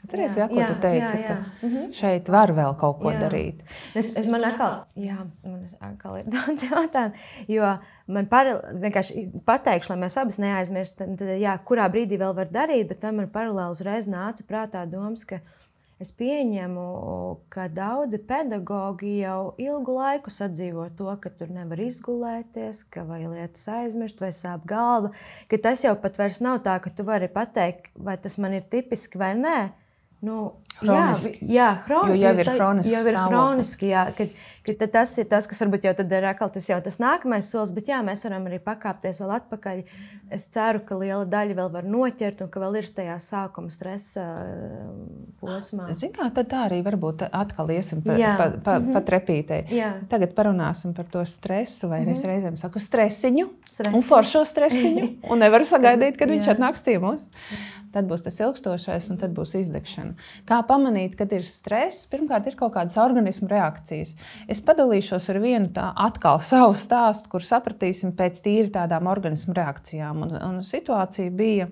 [0.07, 1.29] Atceries, jā, jā, ko jā, tu teici, jā, jā.
[1.33, 1.87] ka mhm.
[1.97, 3.25] šeit var vēl kaut ko jā.
[3.25, 3.65] darīt.
[3.97, 7.73] Es, es man atkal, jā, man atkal ir daudz jautājumu, jo
[8.15, 11.17] man paralēli, vienkārši pateikšu, lai mēs abas neaizmirstam,
[11.67, 15.66] kurā brīdī vēl var darīt, bet tam man paralēli uzreiz nāca prātā domas, ka, uh,
[15.97, 16.83] Es pieņemu,
[17.49, 23.65] ka daudzi pedagogi jau ilgu laiku sadzīvo to, ka tur nevar izgulēties, ka vai lietas
[23.73, 25.15] aizmirst, vai sāp galva.
[25.49, 28.69] Ka tas jau pat vairs nav tā, ka tu vari pateikt, vai tas man ir
[28.69, 29.57] tipiski vai nē.
[30.29, 30.37] Nu,
[30.83, 31.39] Hroniski.
[31.41, 34.35] Jā, jā hron, Jo jau ir hronisks jau ir hroniski, jā, kad,
[34.67, 37.89] kad tas ir tas, kas varbūt jau ir atkal tas, jau tas nākamais solis, bet
[37.89, 39.81] jā, mēs varam arī pakāpties vēl atpakaļ.
[40.37, 44.25] Es ceru, ka liela daļa vēl var noķert un ka vēl ir tajā sākuma stresa
[44.35, 44.89] uh,
[45.41, 45.87] posmā.
[45.95, 48.35] Zinām, tad tā arī varbūt atkal iesim pa, Jā.
[48.41, 49.63] pa, pa, pa trepītei.
[49.71, 49.93] Jā.
[50.11, 53.95] Tagad parunāsim par to stresu, vai es reizēm saku stresiņu, Stresiņu.
[53.97, 56.59] un foršo stresiņu, un nevaru sagaidīt, kad viņš Jā.
[56.59, 57.31] atnāks ciemos.
[57.95, 60.19] Tad būs tas ilgstošais, un tad būs izdegšana.
[60.45, 62.07] Kā pamanīt, kad ir stress?
[62.11, 64.15] Pirmkārt, ir kaut kādas organismu reakcijas.
[64.51, 70.27] Es padalīšos ar vienu tā atkal savu stāstu, kur sapratīsim pēc tīri tādām organismu reakcijām.
[70.27, 71.71] Un, un situācija bija.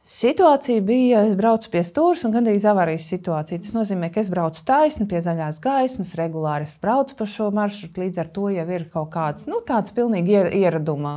[0.00, 3.60] Situācija bija, es braucu pie stūres un gandrīz avārijas situācija.
[3.60, 8.00] Tas nozīmē, ka es braucu taisni pie zaļās gaismas, regulāri es braucu pa šo maršrutu.
[8.00, 11.12] Līdz ar to jau ir kaut kāds nu, tāds pilnīgi ier- ieraduma,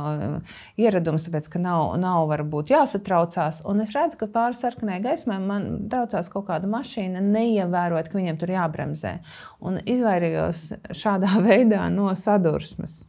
[0.76, 3.62] ieradums, tāpēc ka nav, nav varbūt jāsatraucās.
[3.64, 8.38] Un es redzu, ka pāri sarkanai gaismai man traucās kaut kāda mašīna, neievērojot, ka viņiem
[8.38, 9.16] tur jābremzē.
[9.64, 13.06] Un izvairījos šādā veidā no sadursmes.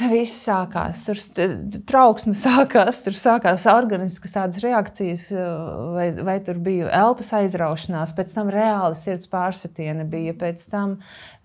[0.00, 1.18] Viss sākās, tur
[1.88, 5.26] trauksme sākās, tur sākās organiskas tādas reakcijas,
[5.92, 10.96] vai, vai tur bija elpas aizraušanās, pēc tam reāli sirds pārsitiena bija, pēc tam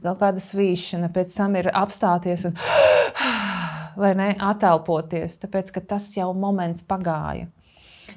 [0.05, 2.55] kaut kāda svīšana, pēc tam ir apstāties un
[4.21, 7.49] ne, atelpoties, tāpēc ka tas jau moments pagāja.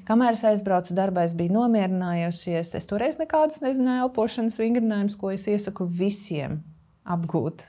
[0.07, 2.77] Kamēr es aizbraucu darbā, es biju nomierinājusies.
[2.79, 6.61] Es toreiz nekādas nezināju, elpošanas vingrinājumus, ko es iesaku visiem
[7.09, 7.65] apgūt.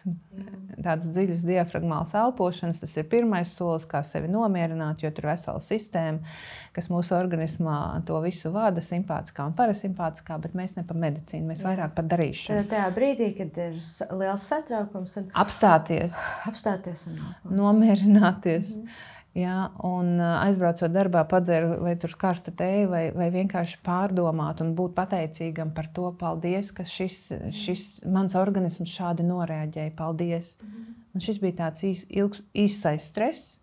[0.80, 5.60] Tādas dziļas diafragmālas elpošanas, tas ir pirmais solis, kā sevi nomierināt, jo tur ir vesela
[5.64, 6.36] sistēma,
[6.76, 11.66] kas mūsu organismā to visu vada, simpātiskā un parasimpātiskā, bet mēs ne par medicīnu, mēs
[11.68, 12.64] vairāk par darīšanu.
[12.64, 13.78] Tad tajā brīdī, kad ir
[14.22, 17.56] liels satraukums, tad Apstāties, apstāties un elpot.
[17.62, 18.78] nomierināties.
[18.80, 24.72] Mm Jā, un aizbraucot darbā, padzēru vai tur karstu teju, vai, vai vienkārši pārdomāt un
[24.78, 27.20] būt pateicīgam par to, paldies, ka šis,
[27.54, 29.94] šis mans organisms šādi noreaģēja.
[30.00, 30.56] Paldies!
[31.14, 33.60] Un šis bija tāds īs, ilgs, īsais stress,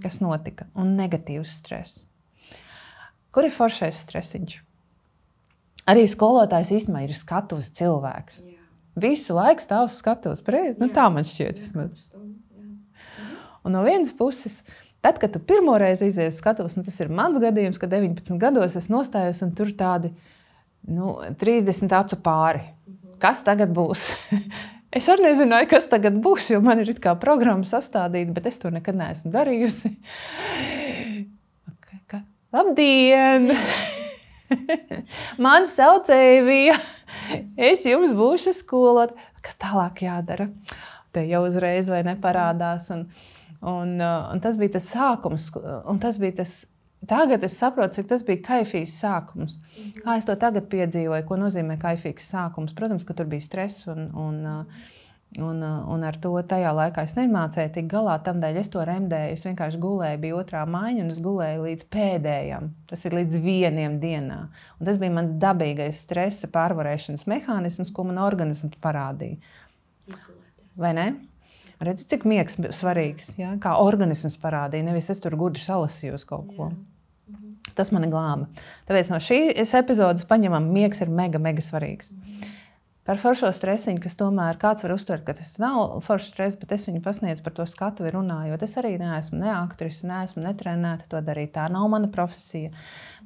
[0.00, 2.06] kas notika, un negatīvs stress.
[3.30, 4.56] Kur ir foršais stresiņš?
[5.90, 8.40] Arī skolotājs īstenībā ir skatuves cilvēks.
[9.00, 10.42] Visu laiku stāv uz skatuves.
[10.44, 10.78] Pareizi?
[10.80, 11.60] Nu, tā man šķiet.
[11.62, 12.10] Vismaz.
[13.60, 14.62] Un no vienas puses,
[15.00, 18.40] tad, kad tu pirmo reizi izies uz skatuves, un tas ir mans gadījums, kad 19
[18.40, 20.12] gados es nostājos un tur tādi
[20.88, 22.64] nu, 30 acu pāri.
[23.20, 24.10] Kas tagad būs?
[24.90, 28.72] Es arī nezināju, kas tagad būs, jo man ir kā programma sastādīta, bet es to
[28.74, 29.92] nekad neesmu darījusi.
[31.70, 33.52] Okay, ka- Labdien!
[35.46, 36.74] Man saucēja bija,
[37.54, 39.14] es jums būšu skolot.
[39.46, 40.48] Kas tālāk jādara?
[41.14, 42.90] Te jau uzreiz vai neparādās.
[42.90, 45.50] Un, uh, un tas bija tas sākums.
[45.88, 46.54] Un tas bija tas,
[47.08, 49.58] tagad es saprotu, cik tas bija kaifīgs sākums.
[50.00, 52.76] Kā es to tagad piedzīvoju, ko nozīmē kaifīgs sākums.
[52.76, 54.88] Protams, ka tur bija stress un, un, uh,
[55.38, 58.16] Un, uh, un ar to tajā laikā es nemācīju tik galā.
[58.26, 59.36] Tādēļ es to remdēju.
[59.36, 62.66] Es vienkārši gulēju, bija otrā maiņa, un es gulēju līdz pēdējam.
[62.90, 64.40] Tas ir līdz vienam dienā.
[64.80, 69.38] Un tas bija mans dabīgais stresa pārvarēšanas mehānisms, ko man organisms parādīja.
[70.80, 71.06] Vai ne?
[71.80, 73.34] Redz, cik miegs bija svarīgs.
[73.40, 73.54] Ja?
[73.62, 76.70] Kā organisms parādīja, nevis es tur gudri salasīju kaut ko.
[77.78, 78.50] Tas man glāba.
[78.88, 82.12] Tāpēc no šīs epizodes paņemam, miegs ir mega, mega svarīgs.
[83.10, 86.84] Par foršo stresiņu, kas tomēr kāds var uztvert, ka tas nav foršs stress, bet es
[86.86, 88.62] viņu pasniedzu par to skatu, runājot.
[88.62, 91.50] Es arī neesmu ne aktrise, neesmu netrenēta to darīt.
[91.56, 92.70] Tā nav mana profesija.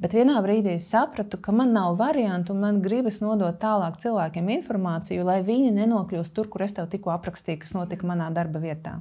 [0.00, 4.48] Bet vienā brīdī es sapratu, ka man nav variantu, un man gribas nodot tālāk cilvēkiem
[4.56, 8.96] informāciju, lai viņi nenokļūst tur, kur es tev tikko aprakstīju, kas notika manā darba vietā.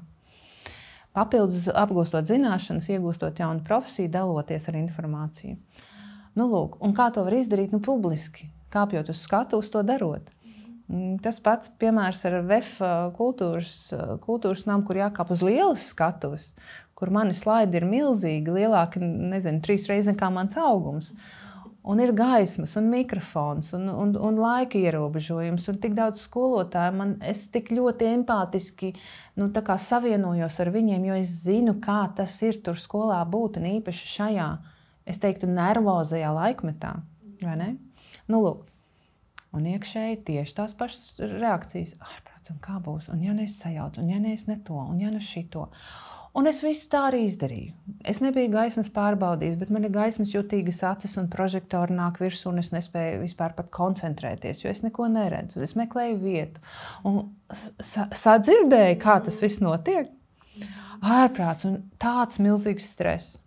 [1.16, 5.56] Papildus apgūstot zināšanas, iegūstot jaunu profesiju, daloties ar informāciju.
[6.36, 7.72] Nu, lūk, kā to var izdarīt?
[7.72, 10.34] Nu, publiski, kāpjot uz skatuves, to darot.
[10.94, 12.82] Mm, Tas pats piemērs ar VF
[13.18, 13.78] kultūras,
[14.26, 16.52] kultūras namu, kur jākāp uz lielas skatuves,
[16.98, 21.14] kur mani slaidi ir milzīgi, lielāki, nezinu, trīs reizes nekā mans augums.
[21.84, 26.94] Un ir gaismas, un mikrofons, un, un, un laika ierobežojums, un tik daudz skolotāju.
[26.96, 28.94] Man, es tik ļoti empātiski
[29.42, 34.14] nu, savienojos ar viņiem, jo es zinu, kā tas ir tur skolā būt, un īpaši
[34.14, 34.48] šajā,
[35.12, 36.94] es teiktu, nervozajā laikmetā.
[38.32, 38.64] Nu, lūk,
[39.54, 41.94] Un iekšēji tieši tās pašas reakcijas.
[42.02, 43.12] Ārprāts, un kā būs?
[43.14, 45.68] Un ja es sajaucu, un ja es ne to, un ja nu šito.
[46.34, 47.76] Un es visu tā arī izdarīju.
[48.10, 52.64] Es nebiju gaismas pārbaudījis, bet man ir gaismas jutīgas acis, un prožektori nāk virsū, un
[52.64, 55.62] es nespēju vispār pat koncentrēties, jo es neko neredzu.
[55.62, 56.64] Es meklēju vietu,
[57.06, 57.22] un
[57.54, 60.10] sa sadzirdēju, kā tas viss notiek.
[61.04, 63.38] Ārprāts, un tāds milzīgs stress.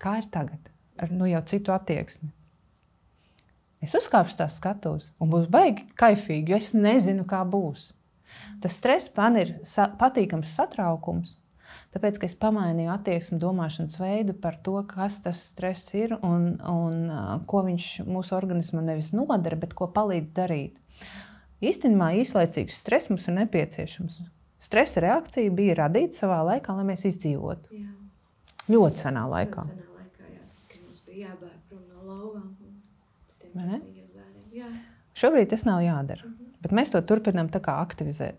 [0.00, 0.72] Kā ir tagad?
[0.98, 2.30] ar nu, jau citu attieksmi.
[3.84, 7.92] Es uzkāpšu tās skatos, un būs baigi kaifīgi, jo es nezinu, kā būs.
[8.62, 11.36] Tas stress man ir sa patīkams satraukums,
[11.94, 17.44] tāpēc, ka es pamainīju attieksmi, domāšanas veidu par to, kas tas stress ir un, un
[17.46, 21.06] ko viņš mūsu organismam nevis nodara, bet ko palīdz darīt.
[21.62, 24.20] Īstenībā īslaicīgs stress mums ir nepieciešams.
[24.62, 27.70] Stresa reakcija bija radīta savā laikā, lai mēs izdzīvotu.
[27.78, 27.92] Jā.
[28.70, 29.62] Ļoti senā laikā.
[29.62, 32.48] Ļoti senā laikā jā, kad mums bija jābēg prom no lauvām.
[35.18, 36.52] Šobrīd tas nav jādara, mm -hmm.
[36.62, 38.34] bet mēs to turpinām aktivizēt.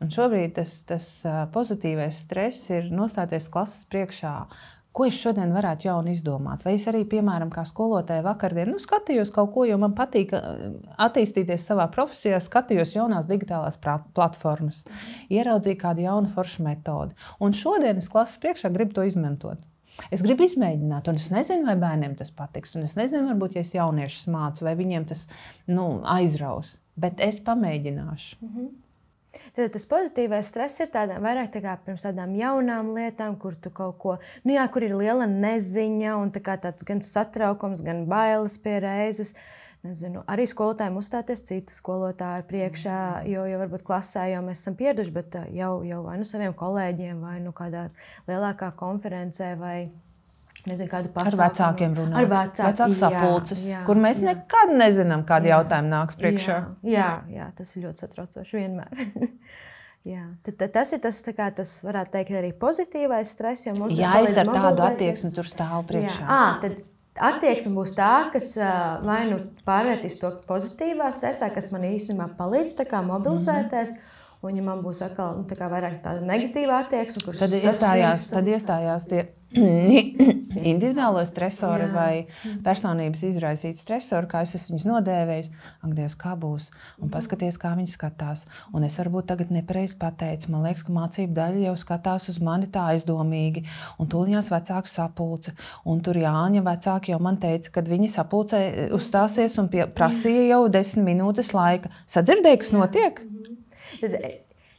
[0.00, 4.46] Un šobrīd tas, tas pozitīvais stress ir nostāties klases priekšā,
[4.90, 6.64] Ko es šodien varētu jaunu izdomāt?
[6.66, 11.68] Vai es arī, piemēram, kā skolotāja vakardien, nu, skatījos kaut ko, jo man patīk attīstīties
[11.70, 14.82] savā profesijā, skatījos jaunās digitālās platformas,
[15.30, 17.14] ieraudzīju kādu jaunu foršu metodi.
[17.38, 19.62] Un šodien es klases priekšā gribu to izmantot.
[20.08, 22.76] Es gribu izmēģināt, un es nezinu, vai bērniem tas patiks.
[22.80, 25.26] Es nezinu, varbūt, ja es jauniešus mācu, vai viņiem tas
[25.68, 26.78] nu, aizraus.
[27.00, 28.38] Bet es pamēģināšu.
[28.40, 28.70] Mm -hmm.
[29.54, 33.98] Tad tas pozitīvais stress ir tādām, vairāk tā pirms tādām jaunām lietām, kur tu kaut
[34.02, 38.80] ko, nu jā, kur ir liela neziņa un tā tāds gan satraukums, gan bailes pie
[38.82, 39.34] reizes.
[39.80, 42.98] Nezinu, arī skolotājiem uzstāties citu skolotāju priekšā,
[43.30, 47.22] jo, jo varbūt klasē jau mēs esam pieraduši, bet jau, jau vai nu saviem kolēģiem,
[47.24, 47.86] vai nu kādā
[48.28, 49.78] lielākā konferencē, vai
[50.68, 51.40] Nezinu, kādu pasākumu.
[51.40, 52.16] Ar vecākiem runāt.
[52.20, 52.74] Ar vecākiem.
[52.74, 54.26] Vecāku sapulces, jā, jā, kur mēs jā.
[54.28, 56.56] nekad nezinām, kādi jā, jautājumi nāks priekšā.
[56.84, 59.00] Jā, jā, jā tas ir ļoti satraucoši vienmēr.
[60.12, 63.70] jā, tad, tad tas ir tas, kā, tas, varētu teikt, arī pozitīvais stress.
[63.70, 66.20] Jā, es ar tādu attieksmi tur stāvu priekšā.
[66.20, 66.28] Jā.
[66.28, 66.76] À, tad
[67.20, 68.52] attieksme būs tā, kas
[69.06, 72.80] vai nu pārvērtīs to pozitīvā stresā, kas man īstenībā palīdz
[73.12, 73.90] mobilizēties.
[73.92, 74.16] Mm -hmm.
[74.40, 78.46] Un, ja man būs atkal nu, tā vairāk tāda negatīva attieksme, kurš tad iestājās, tad
[78.48, 79.26] iestājās tie
[80.72, 81.90] individuālo stresori Jā.
[81.90, 85.50] vai personības izraisīti stresori, kā es viņus nodēvēju.
[85.82, 86.68] Ak, Dievs, kā būs?
[87.02, 88.44] Un paskaties, kā viņi skatās.
[88.76, 90.52] Un es varbūt tagad nepareizi pateicu.
[90.54, 93.64] Man liekas, ka mācību daļa jau skatās uz mani tā aizdomīgi.
[93.98, 95.56] Un tuliņās vecāku sapulce.
[95.88, 98.62] Un tur Jāņa vecāki jau man teica, ka viņi sapulcē
[98.94, 101.90] uzstāsies un pie, prasīja jau desmit minūtes laika.
[102.10, 103.24] Sadzirdēja, kas notiek?
[103.24, 103.58] Jā.
[104.00, 104.16] Tad,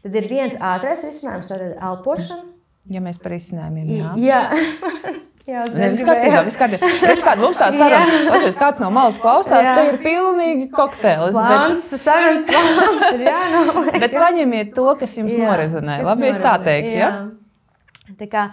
[0.05, 2.50] tad ir viens ātrais risinājums, tad elpošana.
[2.89, 4.13] Ja mēs par izcinājumiem jā.
[4.17, 4.45] jā.
[5.49, 6.87] Jā, Nevis kārtībā, viss kārtībā.
[7.01, 8.19] Redz, kāda mums tā saruna.
[8.29, 9.71] Pasies, kāds no malas klausās, jā.
[9.73, 11.33] te ir pilnīgi kokteils.
[11.33, 12.03] Plāns, bet...
[12.03, 13.97] sarunas plāns ir jānoliek.
[14.05, 15.97] bet paņemiet to, kas jums jā, norezinē.
[16.03, 17.09] Kas Labi, es tā teiktu, jā.
[17.09, 18.13] ja?
[18.21, 18.45] Tā kā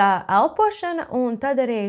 [0.00, 0.08] tā
[0.40, 1.80] elpošana un tad arī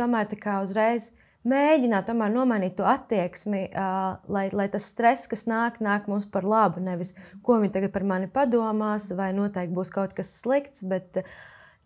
[0.00, 1.12] tomēr tā kā uzreiz
[1.48, 6.44] mēģināt tomēr nomainīt to attieksmi, uh, lai, lai tas stress, kas nāk, nāk mums par
[6.48, 6.82] labu.
[6.84, 7.14] Nevis,
[7.46, 11.22] ko viņi tagad par mani padomās, vai noteikti būs kaut kas slikts, bet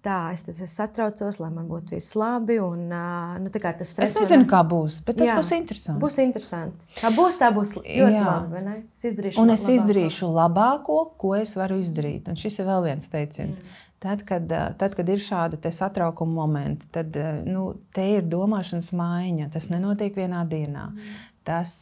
[0.04, 2.58] tā, es, es satraucos, lai man būtu viss labi.
[2.62, 4.50] Un, uh, nu, tas stress, es nezinu, man...
[4.50, 6.02] kā būs, bet tas jā, būs interesanti.
[6.02, 6.92] Būs interesanti.
[6.98, 8.26] Kā būs, tā būs ļoti jā.
[8.26, 8.76] labi.
[8.98, 9.78] Es izdarīšu, un es labāko.
[9.78, 12.26] izdarīšu labāko, ko es varu izdarīt.
[12.30, 13.62] Un šis ir vēl viens teiciens.
[13.62, 13.93] Jā.
[14.04, 17.14] Tad, kad, tad, kad ir šādi satraukuma momenti, tad
[17.48, 19.46] nu, te ir domāšanas maiņa.
[19.54, 20.90] Tas nenotiek vienā dienā.
[20.92, 21.14] Mm.
[21.44, 21.72] Tas,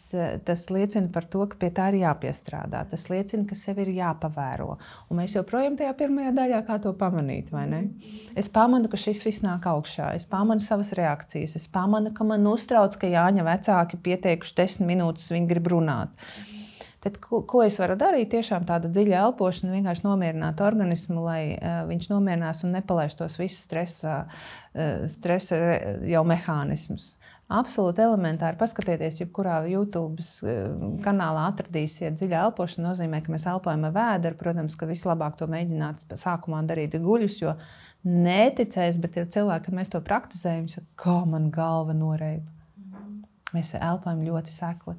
[0.47, 2.85] tas liecina par to, ka pie tā ir jāpiestrādā.
[2.91, 4.77] Tas liecina, ka sev ir jāpavēro.
[5.11, 7.51] Un mēs joprojām tajā pirmajā daļā, kā to pamanīt.
[8.39, 10.15] Es pamanu, ka šis viss nāk augšā.
[10.15, 11.59] Es pamanu savas reakcijas.
[11.59, 16.15] Es pamanu, ka man uztrauc, ka Jāņa vecāki pieteikuši desmit minūtes, viņi grib runāt.
[16.15, 16.62] Mm.
[17.03, 18.29] Tad, ko, ko es varu darīt?
[18.31, 23.65] Tiešām tāda dziļa elpošana, vienkārši nomierināt organismu, lai uh, viņš nomierinās un nepalaiž tos visus
[23.67, 25.59] stresa, uh, stresa
[26.07, 27.17] jau mehānismus.
[27.53, 30.23] Absolūti elementāri paskatieties, jebkurā YouTube
[31.03, 32.87] kanālā atradīsiet dziļu elpošanu.
[32.87, 34.38] Tas nozīmē, ka mēs elpojam ar vēdru.
[34.41, 37.59] Protams, ka vislabāk to mēģināt sākumā darīt guļus, jo
[38.07, 42.47] neticēs, bet ir cilvēki, kad mēs to praktizējam, saka, kā man galva noreiba.
[43.53, 44.97] Mēs elpojam ļoti sekli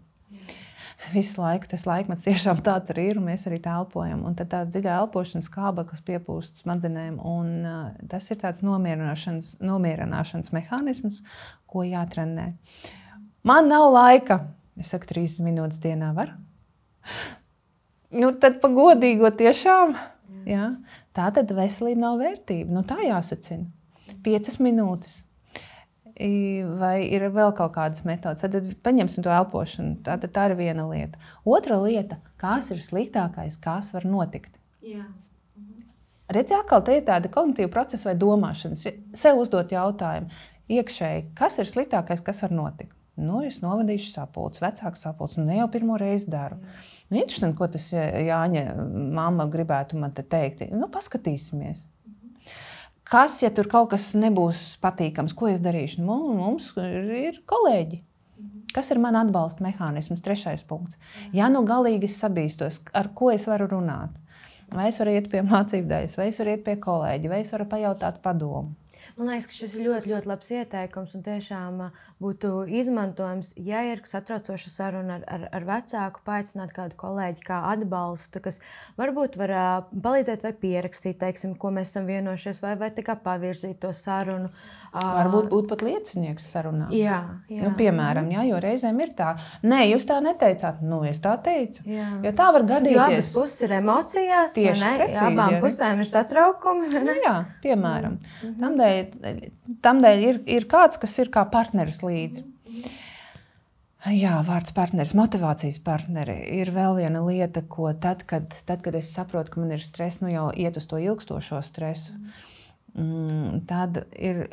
[1.11, 4.23] visu laiku tas laikmets tiešām tāds arī ir, un mēs arī telpojam.
[4.27, 10.53] Un tad tā dziļā elpošanas kābeklis piepūst smadzenēm, un uh, tas ir tāds nomierināšanas, nomierināšanas
[10.55, 11.21] mehānisms,
[11.69, 12.53] ko jātrenē.
[13.47, 14.39] Man nav laika.
[14.79, 16.33] Es saku, trīs minūtes dienā var.
[18.13, 19.95] Nu, tad pagodīgo tiešām.
[20.49, 20.71] Jā.
[21.13, 22.73] Tā tad veselība nav vērtība.
[22.73, 23.67] Nu, tā jāsacina.
[24.25, 25.23] Piecas minūtes
[26.79, 28.43] vai ir vēl kaut kādas metodas.
[28.45, 29.97] Tad paņemsim to elpošanu.
[30.05, 31.19] Tā, tā ir viena lieta.
[31.45, 34.57] Otra lieta, kas ir sliktākais, kas var notikt.
[34.85, 35.05] Jā.
[35.57, 35.85] Mhm.
[36.33, 38.87] Redziet, atkal te ir tāda kognitīva procesa vai domāšanas.
[39.13, 40.29] Sev uzdot jautājumu
[40.69, 42.93] iekšēji, kas ir sliktākais, kas var notikt.
[43.13, 46.57] Nu, es novadīšu sapulci, vecāku sapulci, nu, ne jau pirmo reizi daru.
[47.11, 48.63] Nu, interesanti, ko tas Jāņa
[49.13, 50.63] mamma gribētu man te teikt.
[50.73, 51.85] Nu, paskatīsimies.
[53.13, 56.01] Kas, ja tur kaut kas nebūs patīkams, ko es darīšu?
[56.05, 58.01] Nu, mums ir kolēģi.
[58.73, 60.23] Kas ir mans atbalsta mehānisms?
[60.25, 60.97] Trešais punkts.
[61.35, 64.15] Ja nu galīgi es sabīstos, ar ko es varu runāt?
[64.73, 67.53] Vai es varu iet pie mācību daļas, vai es varu iet pie kolēģa, vai es
[67.53, 68.73] varu pajautāt padomu.
[69.13, 71.81] Man liekas, ka šis ir ļoti, ļoti labs ieteikums un tiešām
[72.23, 78.41] būtu izmantojams, ja ir satraucoša saruna ar, ar, ar vecāku, paaicināt kādu kolēģi kā atbalstu,
[78.41, 78.57] kas
[78.97, 79.53] varbūt var
[79.93, 82.89] palīdzēt vai pierakstīt, teiksim, ko mēs esam vienojušies, vai, vai
[83.27, 84.49] pavirzīt to sarunu.
[84.49, 86.87] Uh, Varbūt būt pat liecinieks sarunā.
[86.93, 87.17] Jā,
[87.49, 87.63] jā.
[87.65, 89.31] Nu, piemēram, jā, jo reizēm ir tā,
[89.65, 91.81] nē, jūs tā neteicāt, nu, es tā teicu.
[91.89, 92.11] Jā.
[92.27, 92.99] Jo tā var gadīties.
[92.99, 96.91] Jo abas puses ir emocijās, tieši precīzi, abām jā, pusēm ir satraukumi.
[97.07, 97.35] Nu, jā,
[97.65, 98.19] piemēram.
[98.19, 98.59] Mm -hmm.
[98.61, 102.45] Tamdēļ, tamdēļ ir, ir kāds, kas ir kā partneris līdzi.
[104.11, 109.13] Jā, vārds partneris, motivācijas partneri ir vēl viena lieta, ko tad, kad, tad, kad es
[109.15, 112.11] saprotu, ka man ir stress, nu jau iet uz to ilgstošo stresu,
[112.93, 114.49] mm, tad ir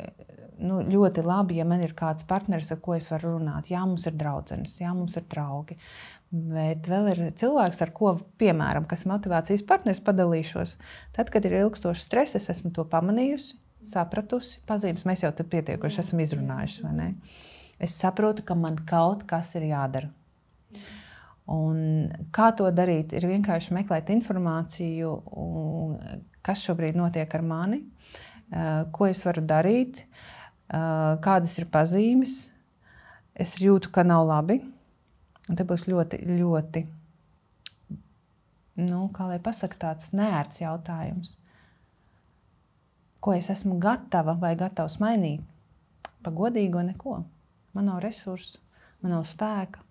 [0.61, 3.71] nu, ļoti labi, ja man ir kāds partneris, ar ko es varu runāt.
[3.71, 5.77] Jā, mums ir draudzenes, jā, mums ir draugi.
[6.31, 10.77] Bet vēl ir cilvēks, ar ko, piemēram, kas ir motivācijas partneris, padalīšos.
[11.17, 13.57] Tad, kad ir ilgstošs stress, es esmu to pamanījusi,
[13.91, 15.05] sapratusi, pazīmes.
[15.09, 17.11] Mēs jau tur pietiekoši esam izrunājuši.
[17.81, 20.11] Es saprotu, ka man kaut kas ir jādara.
[21.51, 23.11] Un kā to darīt?
[23.17, 25.15] Ir vienkārši meklēt informāciju,
[26.45, 27.81] kas šobrīd notiek ar mani,
[28.95, 30.05] ko es varu darīt.
[30.05, 30.30] Uh,
[30.71, 32.51] kādas ir pazīmes.
[33.35, 34.61] Es jūtu, ka nav labi.
[35.49, 36.83] Un te būs ļoti, ļoti,
[38.85, 41.35] nu, kā lai pasakā, tāds nērts jautājums.
[43.21, 45.43] Ko es esmu gatava vai gatavs mainīt?
[46.21, 47.19] Pa godīgo neko.
[47.75, 48.61] Man nav resursu,
[49.01, 49.81] man nav spēka,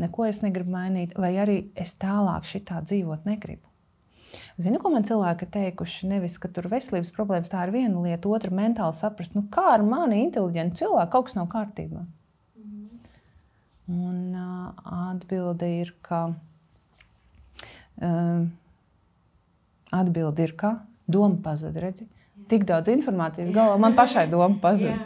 [0.00, 3.64] neko es negribu mainīt, vai arī es tālāk šitā dzīvot negribu.
[4.60, 6.08] Zinu, ko man cilvēki teikuši?
[6.10, 9.84] Nevis, ka tur veselības problēmas tā ir viena lieta, otra mentāli saprast, nu, kā ar
[9.86, 12.04] mani inteliģentu cilvēku kaut kas nav kārtībā.
[13.86, 14.72] Un uh,
[15.12, 16.20] atbilde ir, ka
[18.02, 18.40] uh,
[19.94, 20.72] atbilde ir, ka
[21.06, 22.08] doma pazud, redzi?
[22.50, 24.96] Tik daudz informācijas galvā, man pašai doma pazūd.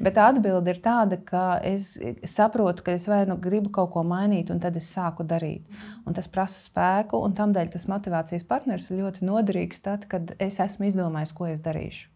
[0.00, 1.92] Bet atbilde ir tāda, ka es
[2.28, 5.66] saprotu, ka es vai nu gribu kaut ko mainīt, un tad es sāku darīt.
[6.08, 10.60] Un tas prasa spēku, un tādēļ tas motivācijas partneris ir ļoti noderīgs tad, kad es
[10.62, 12.08] esmu izdomājis, ko es darīšu.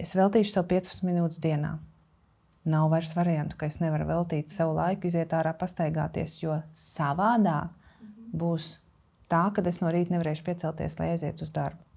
[0.00, 1.76] Es veltīšu sev 15 minūtes dienā.
[2.70, 7.72] Nav vairs variantu, ka es nevaru veltīt savu laiku, iziet ārā, pastaigāties, jo savādāk
[8.36, 8.74] būs
[9.30, 11.89] tā, ka es no rīta nevarēšu piecelties, lai aizietu uz darbu.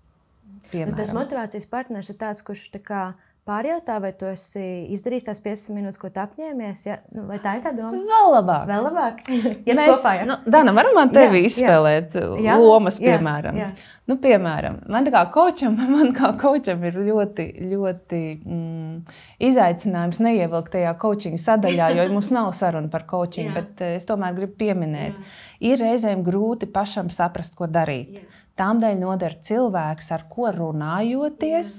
[0.74, 3.04] Nu, tas motivācijas partneris ir tāds, kurš tā kā
[3.48, 4.62] pārjautā, vai tu esi
[4.96, 6.84] izdarījis tās 15 minūtes, ko tu apņēmies.
[6.88, 7.00] Ja?
[7.16, 8.00] Nu, vai tā ir tā doma?
[8.08, 8.68] Vēl labāk.
[8.70, 9.20] Vēl labāk.
[9.68, 10.28] ja Mēs, kopā, ja?
[10.30, 12.56] nu, Dana, varam man tevi jā, izspēlēt jā.
[12.60, 13.60] lomas, piemēram.
[13.60, 13.90] Jā, jā.
[14.08, 20.96] Nu, piemēram, man kā kočam, man kā kočam ir ļoti, ļoti mm, izaicinājums neievilkt tajā
[21.00, 25.20] coaching sadaļā, jo mums nav saruna par coaching, bet eh, es tomēr gribu pieminēt.
[25.20, 25.36] Jā.
[25.74, 28.20] Ir reizēm grūti pašam saprast, ko darīt.
[28.20, 28.43] Jā.
[28.60, 31.78] Tādēļ noder cilvēks, ar ko runājoties,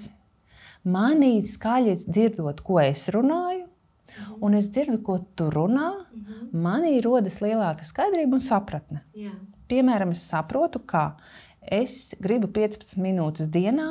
[0.84, 3.68] manī skaļi dzirdot, ko es runāju,
[4.42, 5.90] un es dzirdu, ko tu runā.
[6.54, 9.04] Manī rodas lielāka skaidrība un sapratne.
[9.70, 11.16] Piemēram, es saprotu, ka
[11.62, 13.88] es gribu 15 minūtes dienā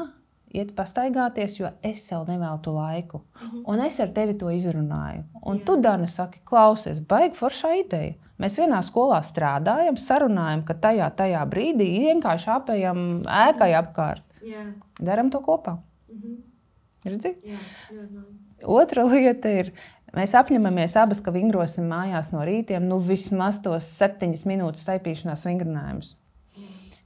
[0.53, 3.23] iet pastaigāties, jo es sev neveltu laiku.
[3.65, 5.23] Un es ar tevi to izrunāju.
[5.41, 5.65] Un Jā.
[5.65, 8.13] tu, Dana, saki, klausies, baigi forša ideja.
[8.43, 14.25] Mēs vienā skolā strādājam, sarunājam, ka tajā, tajā brīdī vienkārši apējam ēkai apkārt.
[14.43, 14.65] Jā.
[14.99, 15.77] Daram to kopā.
[16.11, 16.41] Mhm.
[17.07, 17.33] Redzi?
[17.47, 17.59] Jā,
[17.91, 18.23] jā, jā.
[18.67, 19.71] Otra lieta ir,
[20.15, 26.13] mēs apņemamies abas, ka vingrosim mājās no rītiem, nu vismaz tos septiņas minūtes taipīšanās vingrinājumus.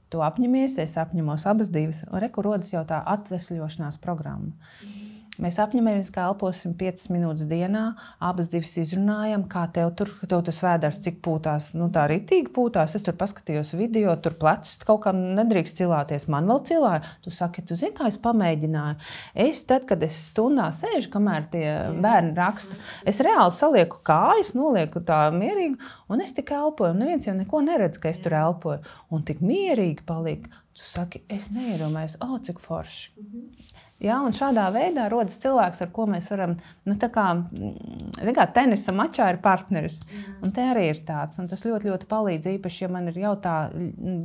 [0.08, 4.54] To apņemies, es apņemos abas divas, un rekur rodas jau tā atvesļošanās programma.
[4.82, 5.07] Mhm.
[5.38, 7.84] Mēs apņemamies, ka elposim 5 minūtes dienā,
[8.26, 11.68] abas divas izrunājam, kā tev tur tev tas vēders, cik pūtās.
[11.78, 12.96] Nu, tā ritīgi pūtās.
[12.98, 16.26] Es tur paskatījos video, tur plecs kaut kā nedrīkst cilāties.
[16.32, 17.14] Man vēl cilāja.
[17.22, 18.98] Tu saki, tu zini, kā es pamēģināju.
[19.46, 21.66] Es tad, kad es stundā sēžu, kamēr tie
[22.02, 22.74] bērni raksta,
[23.06, 25.78] es reāli salieku kājas, nolieku tā mierīgi,
[26.10, 26.98] un es tikai elpoju.
[26.98, 28.82] Neviens jau neko neredz, ka es tur elpoju.
[29.14, 30.50] Un tik mierīgi palika.
[30.78, 33.10] Tu saki, es neiedomājos, oh, cik forši.
[33.16, 33.67] Mm -hmm.
[33.98, 36.54] Ja, un šādā veidā rodas cilvēks, ar ko mēs varam,
[36.86, 39.98] nu, tā kā, mm, kā tenisa mačā ir partneris.
[40.42, 43.34] Un te arī ir tāds, un tas ļoti, ļoti palīdz, īpaši, ja man ir jau
[43.42, 43.56] tā,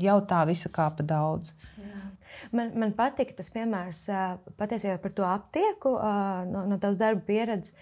[0.04, 1.56] jau tā visa kā pa daudz.
[1.82, 2.06] Jā.
[2.54, 4.06] Man, man patīk tas piemērs
[4.62, 7.74] patiesībā par to aptieku no, no tavas darba pieredzes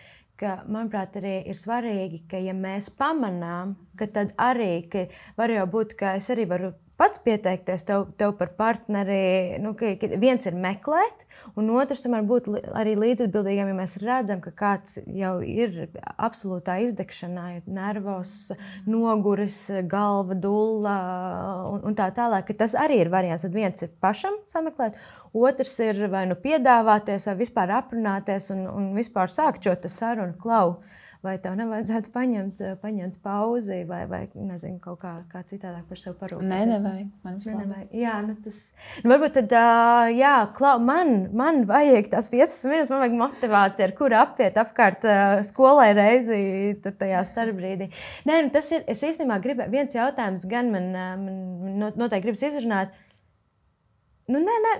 [0.41, 5.05] ka, manuprāt, arī ir svarīgi, ka, ja mēs pamanām, ka tad arī ka
[5.37, 9.57] var jau būt, ka es arī varu pats pieteikties tev, tev par partneri.
[9.61, 9.73] Nu,
[10.21, 11.25] viens ir meklēt,
[11.59, 17.47] un otrs tomēr būt arī līdzatbildīgam, ja mēs redzam, ka kāds jau ir absolūtā izdegšanā,
[17.71, 18.35] nervos,
[18.89, 19.59] noguris,
[19.91, 20.97] galva, dulla
[21.71, 22.53] un, un tā tālāk.
[22.57, 23.45] Tas arī ir variants.
[23.47, 24.99] Tad viens ir pašam sameklēt,
[25.33, 30.81] otrs ir vai nu piedāvāties, vai vispār aprunāties un, un vispār sākt šo sarunu klaudu
[31.26, 35.99] vai tev nevajadzētu paņemt, eh, paņemt pauzi, vai, vai nezinu, kaut kā, kā citādāk par
[36.01, 36.49] sevi parūpēties.
[36.49, 37.11] Nē, nevajag.
[37.26, 37.91] Man ne, nevajag.
[38.01, 38.57] Jā, nu tas,
[39.03, 43.88] nu varbūt tad, uh, jā, klau, man, man vajag tās 15 minūtes, man vajag motivāciju,
[43.88, 46.41] ar kuru apiet apkārt uh, skolai reizi
[46.82, 47.91] tur tajā starpbrīdī.
[48.30, 50.89] Nē, nu tas ir, es īstenībā gribēju, viens jautājums gan man,
[51.22, 52.97] man noteikti gribas izrunāt.
[54.32, 54.74] Nu, nē, nē,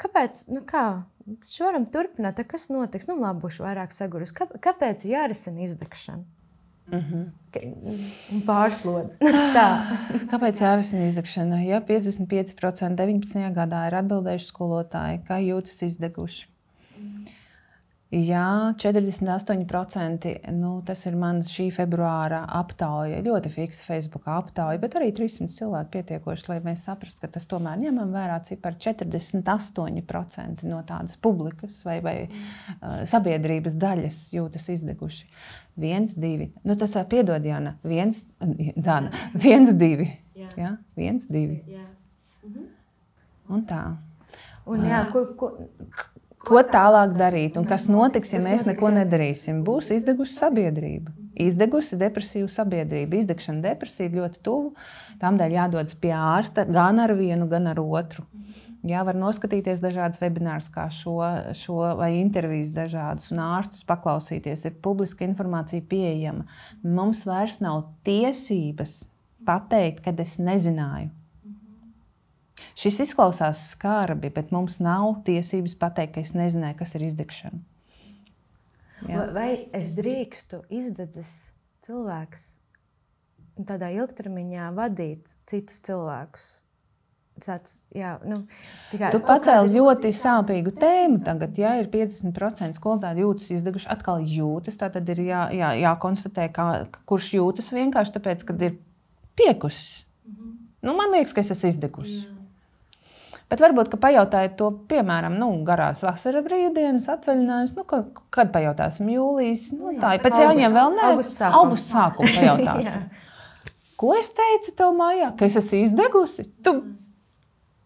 [0.00, 0.84] kāpēc, nu kā?
[1.24, 3.08] Taču varam turpināt, kas notiks.
[3.08, 4.32] Nu, labi, būšu vairāk sagurus.
[4.36, 6.24] Kā, kāpēc jārisina izdegšana?
[6.92, 8.42] Mm -hmm.
[8.46, 9.16] Pārslodzi.
[10.32, 11.62] Kāpēc jārisina izdegšana?
[11.64, 13.54] Ja 55% 19.
[13.54, 16.53] gadā ir atbildējuši skolotāji, kā jūtas izdeguši.
[18.14, 20.32] Jā, 48%.
[20.54, 23.18] Nu, tas ir mans šī februāra aptauja.
[23.24, 27.80] Ļoti fiksa Facebook aptauja, bet arī 300 cilvēku pietiekoši, lai mēs saprastu, ka tas tomēr
[27.80, 35.26] ņemam vērā cipari 48% no tādas publikas vai, vai uh, sabiedrības daļas jūtas izdeguši.
[35.82, 36.52] Viens, divi.
[36.62, 37.74] Nu, tas ir piedod, Jana.
[37.82, 38.22] Viens,
[38.76, 39.10] Dana.
[39.34, 40.06] Viens, divi.
[40.38, 40.52] Jā.
[40.60, 40.74] Ja?
[40.94, 41.64] Viens, divi.
[41.72, 41.88] Jā.
[42.46, 42.72] Mhm.
[43.54, 43.84] Un tā.
[44.70, 45.50] Un, jā, ko, ko,
[46.44, 49.62] Ko tālāk darīt un kas notiks, ja mēs neko nedarīsim?
[49.64, 51.14] Būs izdegusi sabiedrība.
[51.40, 53.18] Izdegusi depresīva sabiedrība.
[53.18, 54.74] Izdegšana depresija ļoti tuvu.
[55.22, 58.26] Tādēļ jādodas pie ārsta gan ar vienu, gan ar otru.
[58.84, 61.16] Jā, var noskatīties dažādas webinārus, kā šo,
[61.56, 64.66] šo vai intervijas dažādas, un ārstus paklausīties.
[64.68, 66.44] Ir publiska informācija pieejama.
[66.84, 69.06] Mums vairs nav tiesības
[69.48, 71.08] pateikt, kad es nezināju.
[72.74, 77.62] Šis izklausās skarbi, bet mums nav tiesības pateikt, ka es nezināju, kas ir izdegšana.
[79.04, 79.28] Jā.
[79.36, 81.30] Vai es drīkstu izdedzis
[81.86, 82.44] cilvēks
[83.68, 86.46] tādā ilgtermiņā vadīt citus cilvēkus?
[87.42, 88.36] Tāds, jā, nu,
[88.92, 91.18] tikai, tu pacēli ļoti sāpīgu tēmu.
[91.26, 94.78] Tagad, ja ir 50% skolotāji jūtas izdeguši, atkal jūtas.
[94.78, 96.68] Tad ir jā, jā, jākonstatē, kā,
[97.10, 98.78] kurš jūtas vienkārši tāpēc, ka ir
[99.34, 100.04] piekusis.
[100.22, 100.54] Mm -hmm.
[100.86, 102.22] nu, man liekas, ka es esmu izdegusi.
[102.22, 102.33] Jā.
[103.52, 109.10] Bet varbūt, ka pajautājot to, piemēram, nu, garās vasaras brīvdienas, atvaļinājums, nu, kad, kad pajautāsim
[109.12, 111.60] jūlijas, nu, jā, tā ir pēc jāņem vēl ne augusta sākuma.
[111.60, 113.04] August sākuma pajautāsim.
[114.00, 115.28] Ko es teicu tev mājā?
[115.38, 116.48] Ka es esmu izdegusi?
[116.64, 116.74] Tu,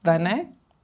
[0.07, 0.37] vai ne?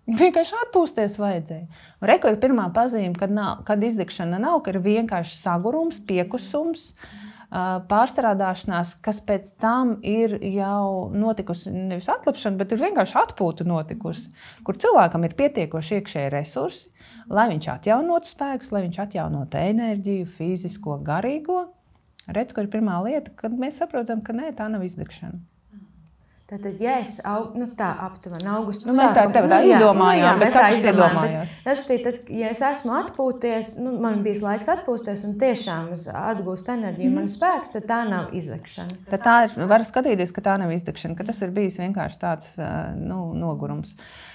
[0.04, 1.84] Vienkārši atpūsties vajadzēja.
[2.04, 6.90] Ir pirmā pazīme, kad, nav, kad izdegšana nav, ka ir vienkārši sagurums, piekusums.
[6.92, 14.32] Mm pārstrādāšanās, kas pēc tam ir jau notikusi nevis atlapšana, bet ir vienkārši atpūta notikusi,
[14.66, 16.90] kur cilvēkam ir pietiekoši iekšēji resursi,
[17.30, 21.68] lai viņš atjaunotu spēkus, lai viņš atjaunotu enerģiju, fizisko, garīgo.
[22.34, 25.42] Redz, kur ir pirmā lieta, kad mēs saprotam, ka nē, tā nav izdegšana.
[26.44, 30.44] Tātad, ja es aug, nu, tā aptuveni augustā nu, mēs tā, tā, tā iedomājāmies, nu,
[30.44, 31.54] jā, tā iedomājāmies.
[31.64, 37.08] Respektīvi, tad, ja es esmu atpūties, nu, man bija laiks atpūsties un tiešām atgūst enerģiju,
[37.08, 37.16] mm.
[37.16, 39.00] man spēks, tad tā nav izdegšana.
[39.08, 42.54] Tad tā ir, var skatīties, ka tā nav izdegšana, ka tas ir bijis vienkārši tāds
[43.00, 43.96] nu, nogurums.
[43.96, 44.33] Uh,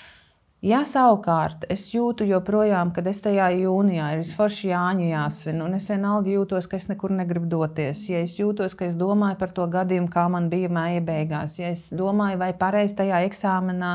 [0.60, 5.86] Ja savukārt es jūtu joprojām, kad es tajā jūnijā ir forši jāņa jāsvin, un es
[5.88, 9.64] vienalga jūtos, ka es nekur negribu doties, ja es jūtos, ka es domāju par to
[9.72, 13.93] gadījumu, kā man bija māja beigās, ja es domāju, vai pareizi tajā eksāmenā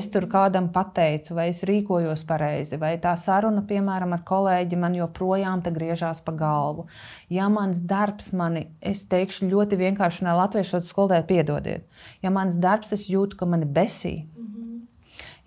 [0.00, 4.98] es tur kādam pateicu, vai es rīkojos pareizi, vai tā saruna, piemēram, ar kolēģi man
[4.98, 6.88] joprojām griežās pa galvu.
[7.30, 11.86] Ja mans darbs mani, es teikšu ļoti vienkārši, un latviešu skolotāji piedodiet,
[12.18, 14.24] ja mans darbs es jūtu, ka mani besī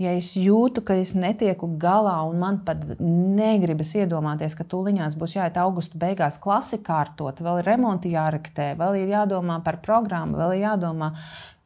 [0.02, 5.38] ja es jūtu, ka es netieku galā un man pat negribas iedomāties, ka tūlīņās būs
[5.38, 10.58] jāiet augusta beigās klasi kārtot, vēl ir remonti jārektē, vēl ir jādomā par programmu, vēl
[10.58, 11.14] ir jādomā,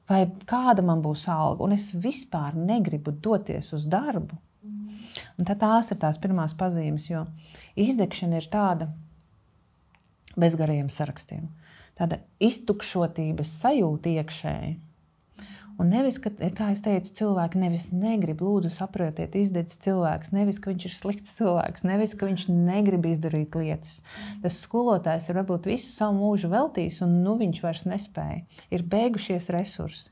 [0.10, 4.40] vai kāda man būs alga, un es vispār negribu doties uz darbu.
[5.38, 7.26] Un tad tās ir tās pirmās pazīmes, jo
[7.78, 8.90] izdegšana ir tāda
[10.38, 11.48] bez gariem sarakstiem.
[11.98, 14.74] Tāda iztukšotības sajūta iekšēji,
[15.78, 20.72] Un nevis, ka, kā jau teicu, cilvēki nevis negrib, lūdzu, saprotiet, izdedzis cilvēks, nevis, ka
[20.72, 24.00] viņš ir slikts cilvēks, nevis, ka viņš negrib izdarīt lietas.
[24.42, 28.46] Tas skolotājs ir varbūt visu savu mūžu veltījis, un nu viņš vairs nespēja.
[28.74, 30.10] Ir beigušies resursi.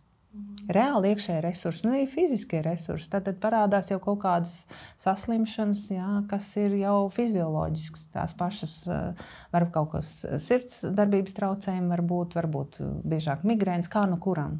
[0.76, 3.08] Reāli iekšēji resursi, nu, arī fiziskie resursi.
[3.10, 4.56] Tad, tad parādās jau kaut kādas
[5.02, 8.08] saslimšanas, jā, kas ir jau fizioloģiskas.
[8.14, 10.14] Tās pašas, eh, varbūt kaut kas
[10.44, 14.60] sirds darbības traucējumi, varbūt, varbūt biežāk migrēns, kā nu kuram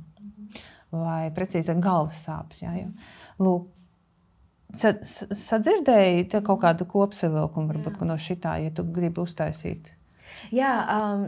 [1.04, 2.62] vai precīzāk galvas sāpes.
[2.64, 2.92] Jā, jo,
[3.44, 3.72] lūk,
[4.76, 9.92] sadzirdēji kaut kādu kopsavilkumu varbūt, no šitā, ja tu gribi uztaisīt.
[10.54, 11.28] Jā, um,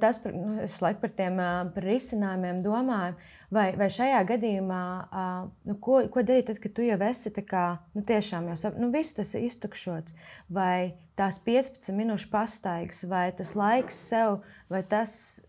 [0.00, 1.40] tas, nu, es laikam par tiem
[1.74, 3.16] par risinājumiem domāju,
[3.54, 4.82] vai, vai šajā gadījumā,
[5.68, 7.64] nu, ko, ko darīt, tad, kad tu jau esi kā,
[7.96, 10.16] nu, tiešām jau nu, viss tas ir iztukšots,
[10.48, 14.40] vai tās 15 minūšu pastaigas, vai tas laiks sev,
[14.72, 15.42] vai tas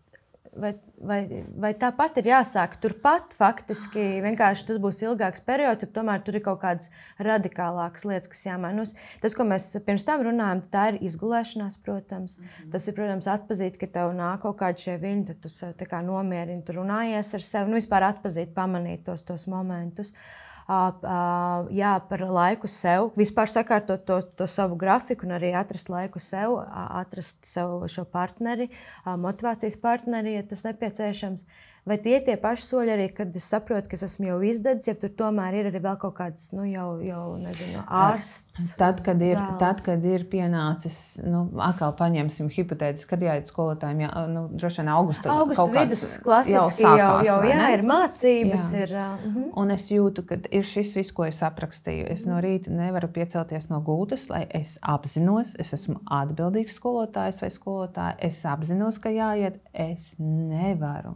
[0.60, 0.72] vai,
[1.10, 1.18] vai,
[1.64, 6.62] vai tāpat ir jāsāk turpat, faktiski vienkārši tas būs ilgāks periods, tomēr tur ir kaut
[6.62, 6.90] kādas
[7.22, 8.86] radikālākas lietas, kas jāmaina.
[9.22, 12.38] Tas, ko mēs pirms tam runājām, tā ir izgulēšanās, protams.
[12.38, 12.72] Mm -hmm.
[12.72, 16.64] Tas ir, protams, atpazīt, ka tev nāk kaut kādi šie viļņi, tad tu sev nomierini,
[16.64, 20.12] tu runājies ar sevi, nu, vispār atpazīt, pamanīt tos, tos momentus.
[20.12, 26.18] Uh, jā, par laiku sev, vispār sakārtot to, to savu grafiku un arī atrast laiku
[26.22, 28.68] sev, atrast sev šo partneri,
[29.06, 31.46] motivācijas partneri, ja tas nepieciešams.
[31.86, 34.88] Vai tie ir tie paši soļi arī, kad es saprotu, ka es esmu jau izdedzis,
[34.88, 38.72] ja tur tomēr ir arī vēl kaut kāds, nu, jau, jau nezinu, ārsts?
[38.74, 39.60] Tad, kad ir, zāles.
[39.60, 44.90] tad, kad ir pienācis, nu, atkal paņemsim hipotētiski, kad jāiet skolotājiem, jā, nu, droši vien
[44.96, 45.30] augusta.
[45.36, 47.68] Augusta vidus klasiski jau, sākās, jau, jau jā, ne?
[47.76, 48.64] ir mācības.
[48.74, 48.80] Jā.
[48.82, 49.44] Ir, uh, uh -huh.
[49.62, 52.08] Un es jūtu, ka ir šis viss, ko es aprakstīju.
[52.10, 57.50] Es no rīta nevaru piecelties no gultas, lai es apzinos, es esmu atbildīgs skolotājs vai
[57.50, 58.16] skolotāja.
[58.18, 61.14] Es apzinos, ka jāiet, es nevaru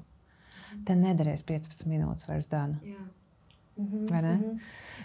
[0.86, 2.78] tad nederēs 15 minūtes vairs dana.
[4.10, 4.34] Vai ne?
[4.34, 4.58] Mm -hmm.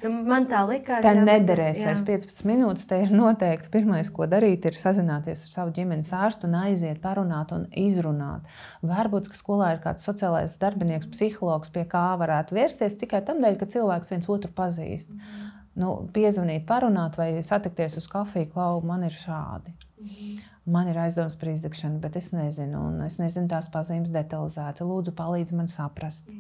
[0.04, 1.86] Nu, man tā likās, ka tā nederēs jā.
[1.86, 2.86] vairs 15 minūtes.
[2.88, 7.54] Te ir noteikti pirmais, ko darīt, ir sazināties ar savu ģimenes ārstu un aiziet, parunāt
[7.56, 8.42] un izrunāt.
[8.82, 13.58] Varbūt, ka skolā ir kāds sociālais darbinieks, psihologs, pie kā varētu vērsties tikai tam dēļ,
[13.58, 15.10] ka cilvēks viens otru pazīst.
[15.10, 15.52] Mm -hmm.
[15.76, 19.72] nu, piezvanīt, parunāt vai satikties uz kafiju klaubu, man ir šādi.
[20.02, 20.55] Mm -hmm.
[20.66, 24.86] Man ir aizdoms par izdegšanu, bet es nezinu, un es nezinu tās pazīmes detalizēti.
[24.88, 26.32] Lūdzu, palīdzi man saprast.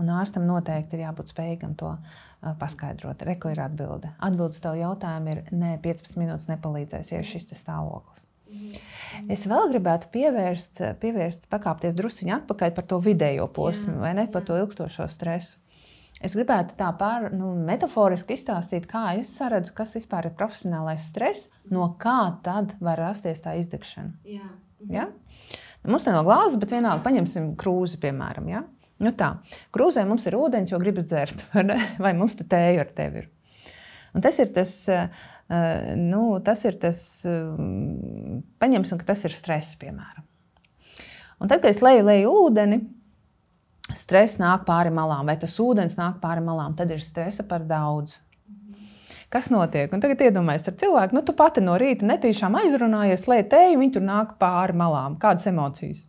[0.00, 3.20] Un ārstam noteikti ir jābūt spējīgam to uh, paskaidrot.
[3.28, 4.14] Reko ir atbilde.
[4.24, 8.24] Atbildes tev jautājumu ir, nē, 15 minūtes nepalīdzēs, ja ir šis stāvoklis.
[9.30, 14.24] Es vēl gribētu pievērst, pievērst pakāpties druskuļi atpakaļ par to vidējo posmu, jā, vai ne
[14.32, 15.60] par to ilgstošo stresu.
[16.20, 21.48] Es gribētu tā pār, nu, metaforiski izstāstīt, kā es saredzu, kas vispār ir profesionālais stress,
[21.72, 24.12] no kā tad var rasties tā izdegšana.
[24.28, 24.50] Jā.
[24.82, 24.92] Mhm.
[24.92, 25.08] Ja?
[25.80, 28.52] Nu, mums te no glāzes, bet vienalga paņemsim krūzi, piemēram.
[28.52, 28.66] Ja?
[29.00, 29.32] Nu tā,
[29.72, 31.46] krūzē mums ir ūdens, jo gribas dzert,
[32.04, 33.30] vai mums te tēju ar tevi ir.
[34.12, 39.78] Un tas ir tas, eh, nu, tas ir tas, mm, paņemsim, ka tas ir stress,
[39.80, 40.26] piemēram.
[41.40, 42.82] Un tad, kad es leju, leju ūdeni,
[43.96, 48.18] stress nāk pāri malām, vai tas ūdens nāk pāri malām, tad ir stresa par daudz.
[49.30, 49.92] Kas notiek?
[49.94, 53.94] Un tagad iedomājieties, ar cilvēku, nu, tu pati no rīta netīšām aizrunājies, lai teju, viņi
[53.94, 55.14] tur nāk pāri malām.
[55.22, 56.08] Kādas emocijas?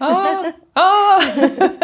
[0.00, 0.46] Ah,
[0.78, 1.24] ah.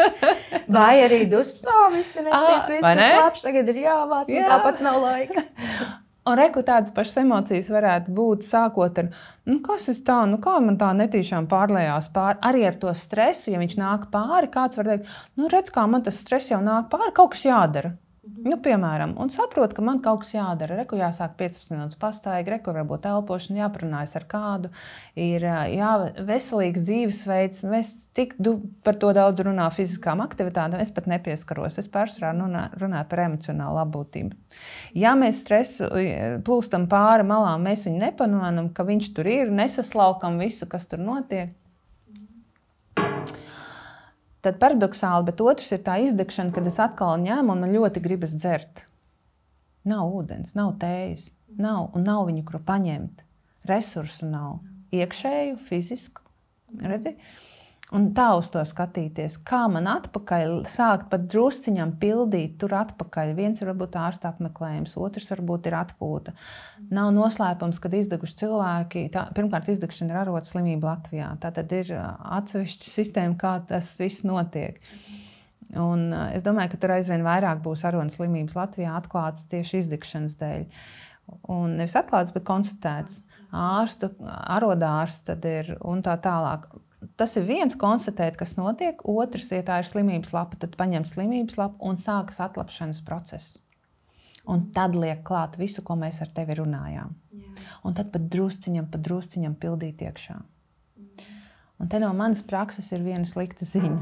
[0.79, 4.47] vai arī dusmas, ah, viss ir netīrs, viss ir slapjš, tagad ir jāvāc, Jā.
[4.55, 5.45] tāpat nav laika.
[6.29, 9.07] Un reku tādas pašas emocijas varētu būt sākot ar,
[9.49, 12.37] nu, kas ir tā, nu, kā man tā netīšām pārlējās pāri.
[12.51, 15.09] Arī ar to stresu, ja viņš nāk pāri, kāds var teikt,
[15.41, 17.95] nu, redz, kā man tas stress jau nāk pāri, kaut kas jādara.
[18.39, 20.77] Nu, piemēram, un saprotu, ka man kaut kas jādara.
[20.79, 24.71] Reku jāsāk 15 minūtes pastaigā, reku varbūt elpošana, jāparunājas ar kādu.
[25.19, 25.91] Ir jā,
[26.29, 27.65] veselīgs dzīvesveids.
[27.69, 28.37] Mēs tik
[28.87, 30.83] par to daudz runājam, fiziskām aktivitātēm.
[30.83, 31.81] Es pat nepieskaros.
[31.83, 34.35] Es pārsvarā runāju, par emocionālu labbūtību.
[34.99, 35.89] Ja mēs stresu
[36.47, 41.55] plūstam pāri malām, mēs viņu nepamanām, ka viņš tur ir, nesaslaukam visu, kas tur notiek.
[44.45, 48.37] Tad paradoxāli, bet otrs ir tā izdegšana, kad es atkal ņēmu un man ļoti gribas
[48.37, 48.85] dzert.
[49.89, 53.25] Nav ūdens, nav tējas, nav un nav viņu, kur paņemt.
[53.69, 54.61] Resursu nav.
[54.95, 56.23] Iekšēju, fizisku.
[56.79, 57.17] Redzi?
[57.97, 63.31] Un tā uz to skatīties, kā man atpakaļ sākt pat drusciņām pildīt, tur atpakaļ.
[63.39, 66.35] Viens ir varbūt ārsta apmeklējums, otrs varbūt ir atpūta.
[66.93, 71.31] Nav noslēpums, kad izdeguši cilvēki, tā, pirmkārt, izdegšana ir arotas slimība Latvijā.
[71.41, 74.83] Tā tad ir atsevišķa sistēma, kā tas viss notiek.
[75.81, 80.69] Un es domāju, ka tur aizvien vairāk būs arotas slimības Latvijā atklātas tieši izdegšanas dēļ.
[81.57, 83.23] Un nevis atklāts, bet konstatēts.
[83.49, 86.69] Ārstu, arodārsts ir un tā tālāk
[87.19, 89.01] Tas ir viens, konstatēt, kas notiek.
[89.11, 93.59] Otrs, ja tā ir slimības lapa, tad paņem slimības lapu un sākas atlapšanas process.
[94.49, 97.11] Un tad liek klāt visu, ko mēs ar tevi runājām.
[97.35, 97.67] Jā.
[97.85, 100.39] Un tad pat drusciņam, pat drusciņam pildīt iekšā.
[100.39, 101.27] Mm.
[101.79, 103.99] Un te no manas prakses ir viena slikta ziņa.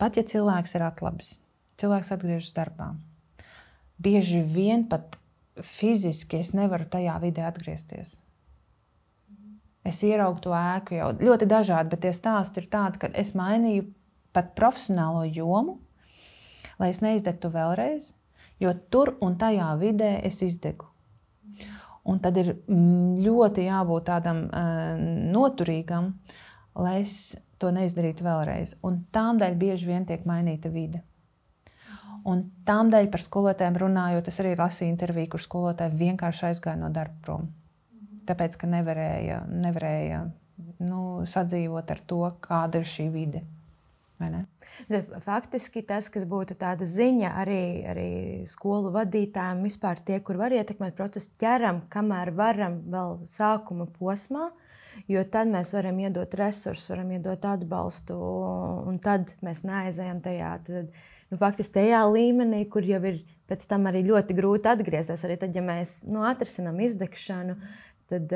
[0.00, 1.36] Pat ja cilvēks ir atlabis,
[1.80, 2.90] cilvēks atgriežas darbā,
[3.96, 5.16] bieži vien pat
[5.64, 8.18] fiziski es nevaru tajā vidē atgriezties.
[9.86, 13.86] Es ieraugu to ēku jau ļoti dažādi, bet tie stāsti ir tādi, ka es mainīju
[14.34, 15.78] pat profesionālo jomu,
[16.80, 18.10] lai es neizdegtu vēlreiz,
[18.60, 20.88] jo tur un tajā vidē es izdegu.
[22.06, 24.94] Un tad ir mm, ļoti jābūt tādam uh,
[25.34, 26.12] noturīgam,
[26.78, 28.76] lai es to neizdarītu vēlreiz.
[28.86, 31.02] Un tām dēļ bieži vien tiek mainīta vide.
[32.26, 36.90] Un tām dēļ par skolotājiem runājot, es arī lasīju interviju, kur skolotāji vienkārši aizgāja no
[36.94, 37.48] darba prom.
[38.26, 40.24] Tāpēc, ka nevarēja, nevarēja
[40.82, 43.44] nu, sadzīvot ar to, kāda ir šī vide.
[45.24, 48.10] Faktiski tas, kas būtu tāda ziņa arī, arī
[48.48, 54.48] skolu vadītājiem, vispār tie, kur var ietekmēt procesu, ķeram, kamēr varam, vēl sākuma posmā.
[55.12, 58.16] Jo tad mēs varam iedot resursus, varam iedot atbalstu,
[58.88, 60.54] un tad mēs neaizējām tajā.
[60.64, 60.96] Tad,
[61.28, 63.20] nu, faktiski tajā līmenī, kur jau ir
[63.50, 65.26] pēc tam arī ļoti grūti atgriezties.
[65.28, 67.58] Arī tad, ja mēs nu, atrisinām izdegšanu,
[68.10, 68.32] tad,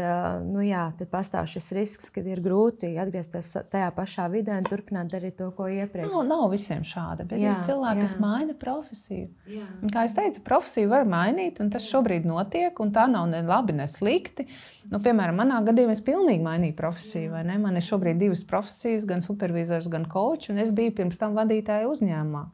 [0.47, 5.13] nu, jā, tad pastāv šis risks, ka ir grūti atgriezties tajā pašā vidē un turpināt
[5.13, 6.11] darīt to, ko iepriekš.
[6.11, 8.09] Nav, nav visiem šāda, bet jā, ir cilvēki, jā.
[8.09, 9.29] kas maina profesiju.
[9.51, 9.69] Jā.
[9.79, 13.45] Un, kā jau teicu, profesiju var mainīt, un tas šobrīd notiek, un tā nav ne
[13.47, 14.49] labi, ne slikti.
[14.91, 17.41] Nu, piemēram, manā gadījumā es pilnīgi mainīju profesiju.
[17.63, 21.91] Man ir šobrīd divas profesijas, gan supervizors, gan coach, un es biju pirms tam vadītāja
[21.91, 22.47] uzņēmumā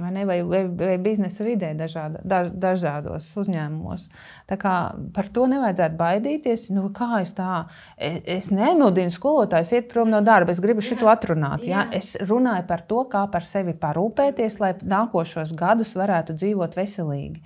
[0.00, 4.06] vai, ne, vai, vai, vai biznesa vidē, dažāda, daž, dažādos uzņēmumos.
[4.48, 4.74] Tā kā
[5.14, 6.68] par to nevajadzētu baidīties.
[6.72, 7.66] Nu, kā es tā,
[7.96, 11.66] es, es nemudinu skolotājus iet prom no darba, es gribu šo atrunāt.
[11.68, 11.84] Ja?
[11.92, 17.42] Es runāju par to, kā par sevi parūpēties, lai nākošos gadus varētu dzīvot veselīgi.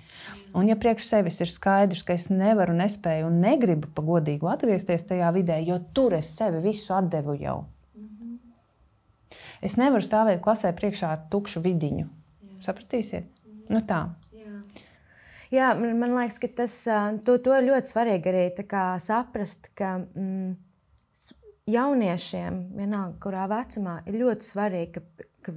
[0.55, 5.33] Un, ja priekš sevis ir skaidrs, ka es nevaru, nespēju un negribu pagodīgi atgriezties tajā
[5.35, 7.57] vidē, jo tur es sevi visu atdevu jau.
[7.97, 8.37] Mhm.
[9.61, 12.07] Es nevaru stāvēt klasē priekšā ar tukšu vidiņu.
[12.65, 13.27] Sapratīsiet?
[13.67, 14.05] Nu, tā.
[15.53, 16.73] Jā, man, man liekas, ka tas
[17.23, 18.43] to, to ļoti svarīgi arī
[18.99, 20.57] saprast, ka mm,
[21.71, 25.53] jauniešiem, vienalga kurā vecumā, ir ļoti svarīgi, ka, ka,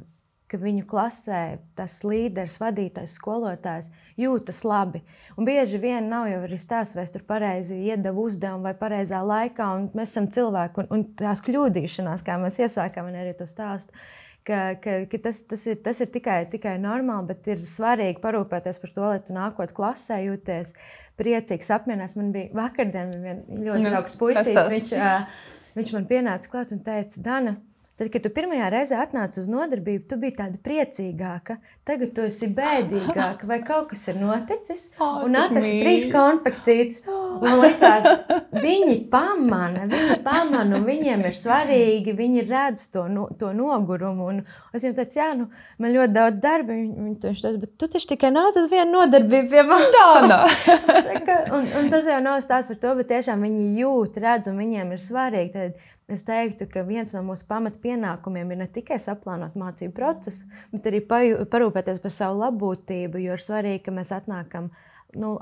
[0.50, 1.42] ka viņu klasē
[1.78, 3.90] tas līderis, vadītājs, skolotājs
[4.20, 5.02] jūtas labi.
[5.34, 9.24] Un bieži vien nav jau arī stāsts, vai es tur pareizi iedevu uzdevumu vai pareizā
[9.26, 13.94] laikā, un mēs esam cilvēki, un, un tās kļūdīšanās, kā mēs iesākām arī to stāstu
[14.46, 18.80] ka, ka, ka tas, tas, ir, tas ir tikai, tikai normāli, bet ir svarīgi parūpēties
[18.82, 20.74] par to, lai tu nākot klasē jūties
[21.20, 22.18] priecīgs, apmierināts.
[22.18, 23.12] Man bija vakardien
[23.48, 24.70] ļoti nu, jauks puisīts.
[24.74, 24.94] Viņš,
[25.76, 27.58] viņš man pienāca klāt un teica, Dana,
[28.00, 31.58] Tad, kad tu pirmajā reizē atnāci uz nodarbību, tu biji tāda priecīgāka.
[31.84, 34.86] Tagad tu esi bēdīgāka, vai kaut kas ir noticis.
[34.96, 37.02] Oh, un atnesa trīs konfektītes.
[37.40, 38.06] Man liekas,
[38.54, 44.28] viņi pamana, viņi pamana, un viņiem ir svarīgi, viņi redz to, no, to nogurumu.
[44.32, 44.42] Un
[44.76, 45.48] es viņam teicu, jā, nu,
[45.80, 46.76] man ļoti daudz darba.
[46.76, 50.66] Viņi teica, bet tu taču tikai nāc uz vienu nodarbību pie manis.
[51.56, 54.94] un, un tas jau nav stāsts par to, bet tiešām viņi jūt, redz, un viņiem
[54.96, 55.54] ir svarīgi.
[55.56, 60.88] Tad, Es teiktu, ka viens no mūsu pamatpienākumiem ir ne tikai saplānot mācību procesu, bet
[60.90, 64.72] arī parūpēties par savu labbūtību, jo ir svarīgi, ka mēs atnākam
[65.18, 65.34] nu,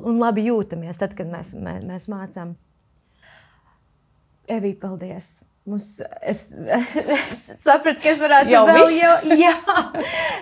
[0.00, 2.56] un labi jūtamies tad, kad mēs, mēs, mēs mācām.
[4.50, 5.38] Evī, paldies!
[5.68, 6.54] Mums, es,
[7.28, 9.12] es sapratu, ka es varētu jau vēl, jau,
[9.44, 9.52] jā,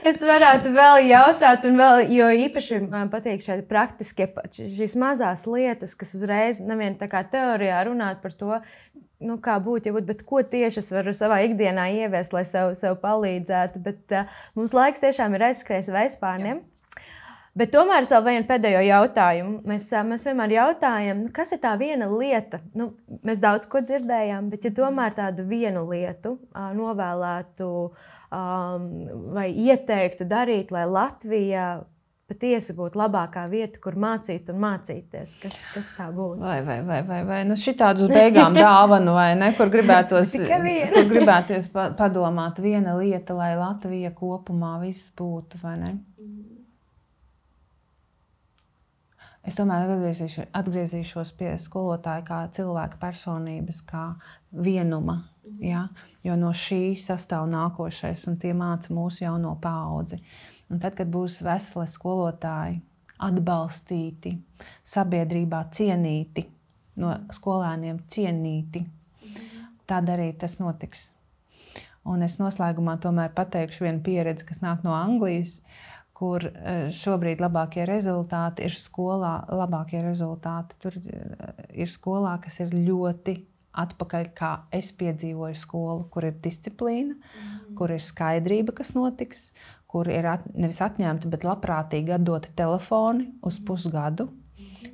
[0.07, 5.97] es varētu vēl jautāt, un vēl, jo īpaši man patīk šie praktiskie, šīs mazās lietas,
[5.99, 8.61] kas uzreiz nevien tā kā teorijā runāt par to,
[9.19, 12.73] nu, kā būtu, ja būtu, bet ko tieši es varu savā ikdienā ieviest, lai sev,
[12.79, 13.83] sev palīdzētu.
[13.85, 16.63] Bet uh, mums laiks tiešām ir aizskrējis veizpārniem.
[17.59, 19.57] Bet tomēr vēl vienu pēdējo jautājumu.
[19.67, 22.61] Mēs, mēs vienmēr jautājam, nu, kas ir tā viena lieta?
[22.79, 22.93] Nu,
[23.27, 28.89] mēs daudz ko dzirdējām, bet ja tomēr tādu vienu lietu novēlētu um,
[29.35, 31.71] vai ieteiktu darīt, lai Latvija
[32.29, 35.33] patiesi būtu labākā vieta, kur mācīt un mācīties.
[35.43, 36.43] Kas, kas tā būtu?
[36.45, 37.39] Vai, vai, vai, vai, vai.
[37.49, 39.49] Nu, šī tāda uz beigām dāvana, vai ne?
[39.57, 45.95] Kur gribētos, kur gribētos padomāt, viena lieta, lai Latvija kopumā viss būtu, vai ne?
[49.49, 54.11] Es tomēr atgriezīšos, atgriezīšos pie skolotāja kā cilvēka personības, kā
[54.53, 55.23] vienuma.
[55.65, 55.87] Ja?
[56.27, 60.21] Jo no šī sastāv nākošais, un tie māca mūsu jauno paudzi.
[60.21, 62.81] Uh, Un tad, kad būs veseli skolotāji,
[63.25, 64.35] atbalstīti,
[64.87, 66.45] sabiedrībā cienīti,
[67.01, 68.85] no skolēniem cienīti,
[69.89, 71.09] tad arī tas notiks.
[72.09, 75.59] Un es noslēgumā tomēr pateikšu vienu pieredzi, kas nāk no Anglijas,
[76.19, 79.37] kur e, šobrīd labākie rezultāti ir skolā.
[79.55, 81.23] Labākie rezultāti tur e,
[81.85, 83.37] ir skolā, kas ir ļoti
[83.79, 87.77] atpakaļ, kā es piedzīvoju skolu, kur ir disciplīna, mm.
[87.79, 89.53] kur ir skaidrība, kas notiks,
[89.89, 94.29] kur ir at, nevis atņemti, bet labprātīgi atdoti telefoni uz pusgadu,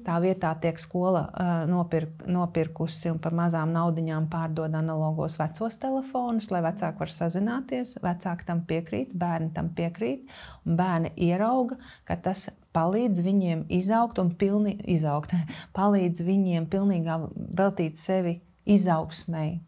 [0.05, 6.51] Tā vietā tiek skola uh, nopirk, nopirkusi un par mazām naudiņām pārdod analogos vecos telefonus,
[6.53, 7.97] lai vecāki var sazināties.
[8.05, 10.33] Vecāki tam piekrīt, bērni tam piekrīt,
[10.65, 11.79] un bērni ierauga,
[12.09, 15.37] ka tas palīdz viņiem izaugt un pilni, izaugt,
[15.79, 17.21] palīdz viņiem pilnībā
[17.61, 19.61] veltīt sevi izaugsmēji.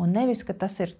[0.00, 0.96] Un nevis, ka tas ir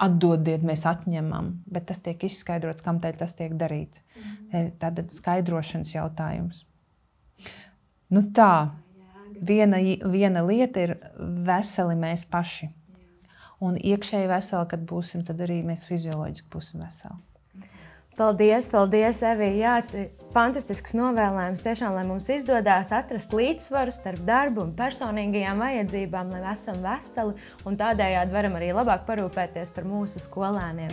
[0.00, 4.00] atdodiet, mēs atņemam, bet tas tiek izskaidrots, kam tas tiek darīts.
[4.16, 4.74] Mm.
[4.80, 6.64] Tad ir skaidrošanas jautājums.
[8.10, 8.70] Nu tā,
[9.40, 9.78] viena,
[10.10, 10.96] viena lieta ir
[11.46, 12.70] veseli mēs paši.
[13.60, 17.18] Un iekšēji veseli, kad būsim, tad arī mēs fizioloģiski būsim veseli.
[18.20, 19.76] Paldies, paldies, Evija.
[19.80, 21.62] Jā, fantastisks novēlējums.
[21.64, 27.78] Tiešām, lai mums izdodas atrast līdzsvaru starp darbu un personīgajām vajadzībām, lai esam veseli un
[27.80, 30.92] tādējādi varam arī labāk parūpēties par mūsu skolēniem.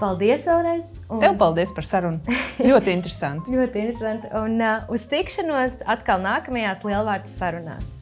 [0.00, 0.86] Paldies vēlreiz!
[1.12, 1.20] Un...
[1.20, 2.36] Tev paldies par sarunu.
[2.56, 3.52] Ļoti interesanti.
[3.56, 4.30] ļoti interesanti.
[4.40, 7.99] Un uh, uz tikšanos atkal nākamajās lielvārdu sarunās.